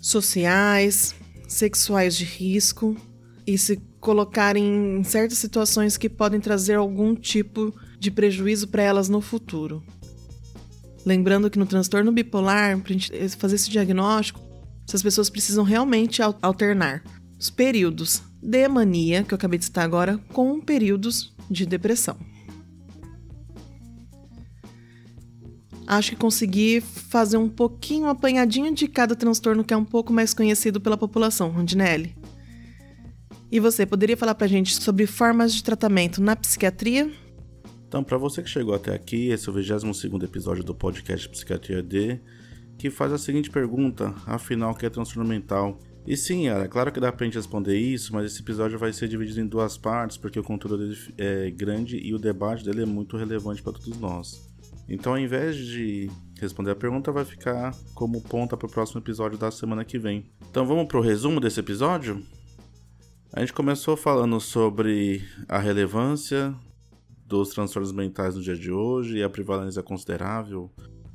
sociais, 0.00 1.14
sexuais 1.46 2.16
de 2.16 2.24
risco 2.24 2.96
e 3.46 3.58
se 3.58 3.76
colocarem 4.00 4.98
em 4.98 5.04
certas 5.04 5.38
situações 5.38 5.98
que 5.98 6.08
podem 6.08 6.40
trazer 6.40 6.74
algum 6.74 7.14
tipo 7.14 7.74
de 7.98 8.10
prejuízo 8.10 8.68
para 8.68 8.82
elas 8.82 9.10
no 9.10 9.20
futuro. 9.20 9.84
Lembrando 11.04 11.50
que 11.50 11.58
no 11.58 11.66
transtorno 11.66 12.10
bipolar, 12.10 12.78
para 12.80 12.90
a 12.90 12.92
gente 12.92 13.36
fazer 13.36 13.56
esse 13.56 13.68
diagnóstico, 13.70 14.40
essas 14.88 15.02
pessoas 15.02 15.28
precisam 15.28 15.64
realmente 15.64 16.22
alternar 16.22 17.02
os 17.38 17.50
períodos 17.50 18.22
de 18.42 18.68
mania, 18.68 19.22
que 19.22 19.34
eu 19.34 19.36
acabei 19.36 19.58
de 19.58 19.66
citar 19.66 19.84
agora, 19.84 20.18
com 20.32 20.60
períodos 20.60 21.34
de 21.50 21.66
depressão. 21.66 22.16
Acho 25.86 26.10
que 26.10 26.16
consegui 26.16 26.80
fazer 26.80 27.36
um 27.36 27.48
pouquinho, 27.48 28.06
um 28.06 28.10
apanhadinho 28.10 28.72
de 28.72 28.86
cada 28.86 29.16
transtorno 29.16 29.64
que 29.64 29.74
é 29.74 29.76
um 29.76 29.84
pouco 29.84 30.12
mais 30.12 30.32
conhecido 30.32 30.80
pela 30.80 30.96
população, 30.96 31.50
Rondinelli. 31.50 32.14
E 33.50 33.58
você 33.58 33.84
poderia 33.84 34.16
falar 34.16 34.36
pra 34.36 34.46
gente 34.46 34.80
sobre 34.80 35.06
formas 35.06 35.52
de 35.52 35.64
tratamento 35.64 36.22
na 36.22 36.36
psiquiatria? 36.36 37.10
Então, 37.88 38.04
para 38.04 38.16
você 38.16 38.40
que 38.40 38.48
chegou 38.48 38.72
até 38.72 38.94
aqui, 38.94 39.30
esse 39.30 39.48
é 39.48 39.50
o 39.50 39.54
22 39.54 40.22
episódio 40.22 40.62
do 40.62 40.72
podcast 40.72 41.28
Psiquiatria 41.28 41.82
D 41.82 42.20
que 42.80 42.88
faz 42.88 43.12
a 43.12 43.18
seguinte 43.18 43.50
pergunta: 43.50 44.14
afinal, 44.24 44.70
o 44.70 44.74
que 44.74 44.86
é 44.86 44.90
transtorno 44.90 45.28
mental? 45.28 45.78
E 46.06 46.16
sim, 46.16 46.48
é 46.48 46.66
claro 46.66 46.90
que 46.90 46.98
dá 46.98 47.12
pra 47.12 47.24
gente 47.24 47.36
responder 47.36 47.78
isso, 47.78 48.12
mas 48.12 48.26
esse 48.26 48.40
episódio 48.40 48.78
vai 48.78 48.92
ser 48.92 49.06
dividido 49.06 49.40
em 49.40 49.46
duas 49.46 49.76
partes, 49.76 50.16
porque 50.16 50.40
o 50.40 50.42
conteúdo 50.42 50.78
dele 50.78 50.98
é 51.18 51.50
grande 51.50 51.98
e 51.98 52.14
o 52.14 52.18
debate 52.18 52.64
dele 52.64 52.82
é 52.82 52.86
muito 52.86 53.16
relevante 53.16 53.62
para 53.62 53.74
todos 53.74 53.98
nós. 53.98 54.50
Então, 54.88 55.12
ao 55.12 55.18
invés 55.18 55.56
de 55.56 56.10
responder 56.40 56.72
a 56.72 56.76
pergunta, 56.76 57.12
vai 57.12 57.24
ficar 57.24 57.74
como 57.94 58.20
ponta 58.22 58.56
para 58.56 58.66
o 58.66 58.70
próximo 58.70 59.00
episódio 59.00 59.38
da 59.38 59.50
semana 59.50 59.84
que 59.84 59.98
vem. 59.98 60.28
Então, 60.50 60.66
vamos 60.66 60.86
pro 60.86 61.00
resumo 61.00 61.38
desse 61.38 61.60
episódio? 61.60 62.20
A 63.32 63.40
gente 63.40 63.52
começou 63.52 63.96
falando 63.96 64.40
sobre 64.40 65.22
a 65.48 65.58
relevância 65.58 66.52
dos 67.24 67.50
transtornos 67.50 67.92
mentais 67.92 68.34
no 68.34 68.42
dia 68.42 68.56
de 68.56 68.72
hoje 68.72 69.18
e 69.18 69.22
a 69.22 69.30
prevalência 69.30 69.82
considerável 69.82 70.68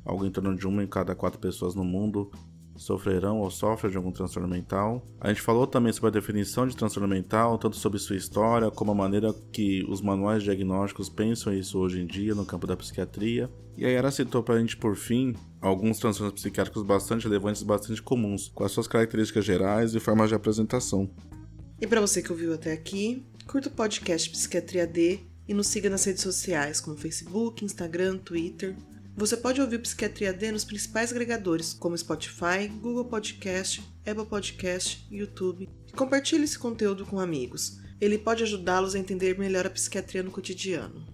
algo 0.06 0.24
em 0.24 0.30
torno 0.30 0.54
de 0.54 0.66
uma 0.66 0.84
em 0.84 0.86
cada 0.86 1.14
quatro 1.14 1.38
pessoas 1.38 1.74
no 1.74 1.84
mundo 1.84 2.30
sofrerão 2.76 3.40
ou 3.40 3.50
sofrem 3.50 3.90
de 3.90 3.96
algum 3.96 4.12
transtorno 4.12 4.48
mental. 4.48 5.04
A 5.20 5.28
gente 5.28 5.42
falou 5.42 5.66
também 5.66 5.92
sobre 5.92 6.08
a 6.08 6.12
definição 6.12 6.66
de 6.66 6.76
transtorno 6.76 7.08
mental, 7.08 7.58
tanto 7.58 7.76
sobre 7.76 7.98
sua 7.98 8.16
história, 8.16 8.70
como 8.70 8.92
a 8.92 8.94
maneira 8.94 9.34
que 9.52 9.84
os 9.88 10.00
manuais 10.00 10.42
diagnósticos 10.42 11.08
pensam 11.08 11.52
isso 11.52 11.78
hoje 11.78 12.00
em 12.00 12.06
dia 12.06 12.34
no 12.34 12.46
campo 12.46 12.66
da 12.66 12.76
psiquiatria. 12.76 13.50
E 13.76 13.84
aí 13.84 13.92
ela 13.92 14.10
citou 14.10 14.42
para 14.42 14.54
a 14.54 14.60
gente, 14.60 14.76
por 14.76 14.96
fim, 14.96 15.34
alguns 15.60 15.98
transtornos 15.98 16.40
psiquiátricos 16.40 16.82
bastante 16.82 17.24
relevantes 17.24 17.62
e 17.62 17.64
bastante 17.64 18.02
comuns, 18.02 18.50
com 18.54 18.64
as 18.64 18.72
suas 18.72 18.86
características 18.86 19.44
gerais 19.44 19.94
e 19.94 20.00
formas 20.00 20.28
de 20.28 20.34
apresentação. 20.34 21.10
E 21.80 21.86
para 21.86 22.00
você 22.00 22.22
que 22.22 22.32
ouviu 22.32 22.54
até 22.54 22.72
aqui, 22.72 23.22
curta 23.46 23.68
o 23.68 23.72
podcast 23.72 24.30
Psiquiatria 24.30 24.86
D 24.86 25.20
e 25.46 25.52
nos 25.52 25.66
siga 25.66 25.90
nas 25.90 26.04
redes 26.04 26.22
sociais 26.22 26.80
como 26.80 26.96
Facebook, 26.96 27.64
Instagram, 27.64 28.16
Twitter. 28.18 28.74
Você 29.16 29.34
pode 29.34 29.62
ouvir 29.62 29.78
Psiquiatria 29.78 30.30
D 30.30 30.52
nos 30.52 30.64
principais 30.64 31.10
agregadores, 31.10 31.72
como 31.72 31.96
Spotify, 31.96 32.68
Google 32.68 33.06
Podcast, 33.06 33.82
Apple 34.06 34.26
Podcast 34.26 35.06
e 35.10 35.16
YouTube. 35.16 35.68
compartilhe 35.96 36.44
esse 36.44 36.58
conteúdo 36.58 37.06
com 37.06 37.18
amigos. 37.18 37.78
Ele 37.98 38.18
pode 38.18 38.42
ajudá-los 38.42 38.94
a 38.94 38.98
entender 38.98 39.38
melhor 39.38 39.66
a 39.66 39.70
psiquiatria 39.70 40.22
no 40.22 40.30
cotidiano. 40.30 41.06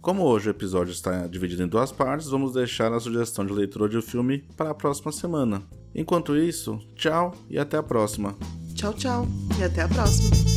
Como 0.00 0.24
hoje 0.24 0.48
o 0.48 0.50
episódio 0.50 0.90
está 0.90 1.28
dividido 1.28 1.62
em 1.62 1.68
duas 1.68 1.92
partes, 1.92 2.26
vamos 2.26 2.52
deixar 2.52 2.92
a 2.92 2.98
sugestão 2.98 3.46
de 3.46 3.52
leitura 3.52 3.88
de 3.88 4.02
filme 4.02 4.44
para 4.56 4.70
a 4.70 4.74
próxima 4.74 5.12
semana. 5.12 5.62
Enquanto 5.94 6.36
isso, 6.36 6.78
tchau 6.96 7.32
e 7.48 7.56
até 7.56 7.76
a 7.76 7.82
próxima. 7.84 8.36
Tchau, 8.74 8.92
tchau 8.92 9.28
e 9.58 9.62
até 9.62 9.82
a 9.82 9.88
próxima. 9.88 10.53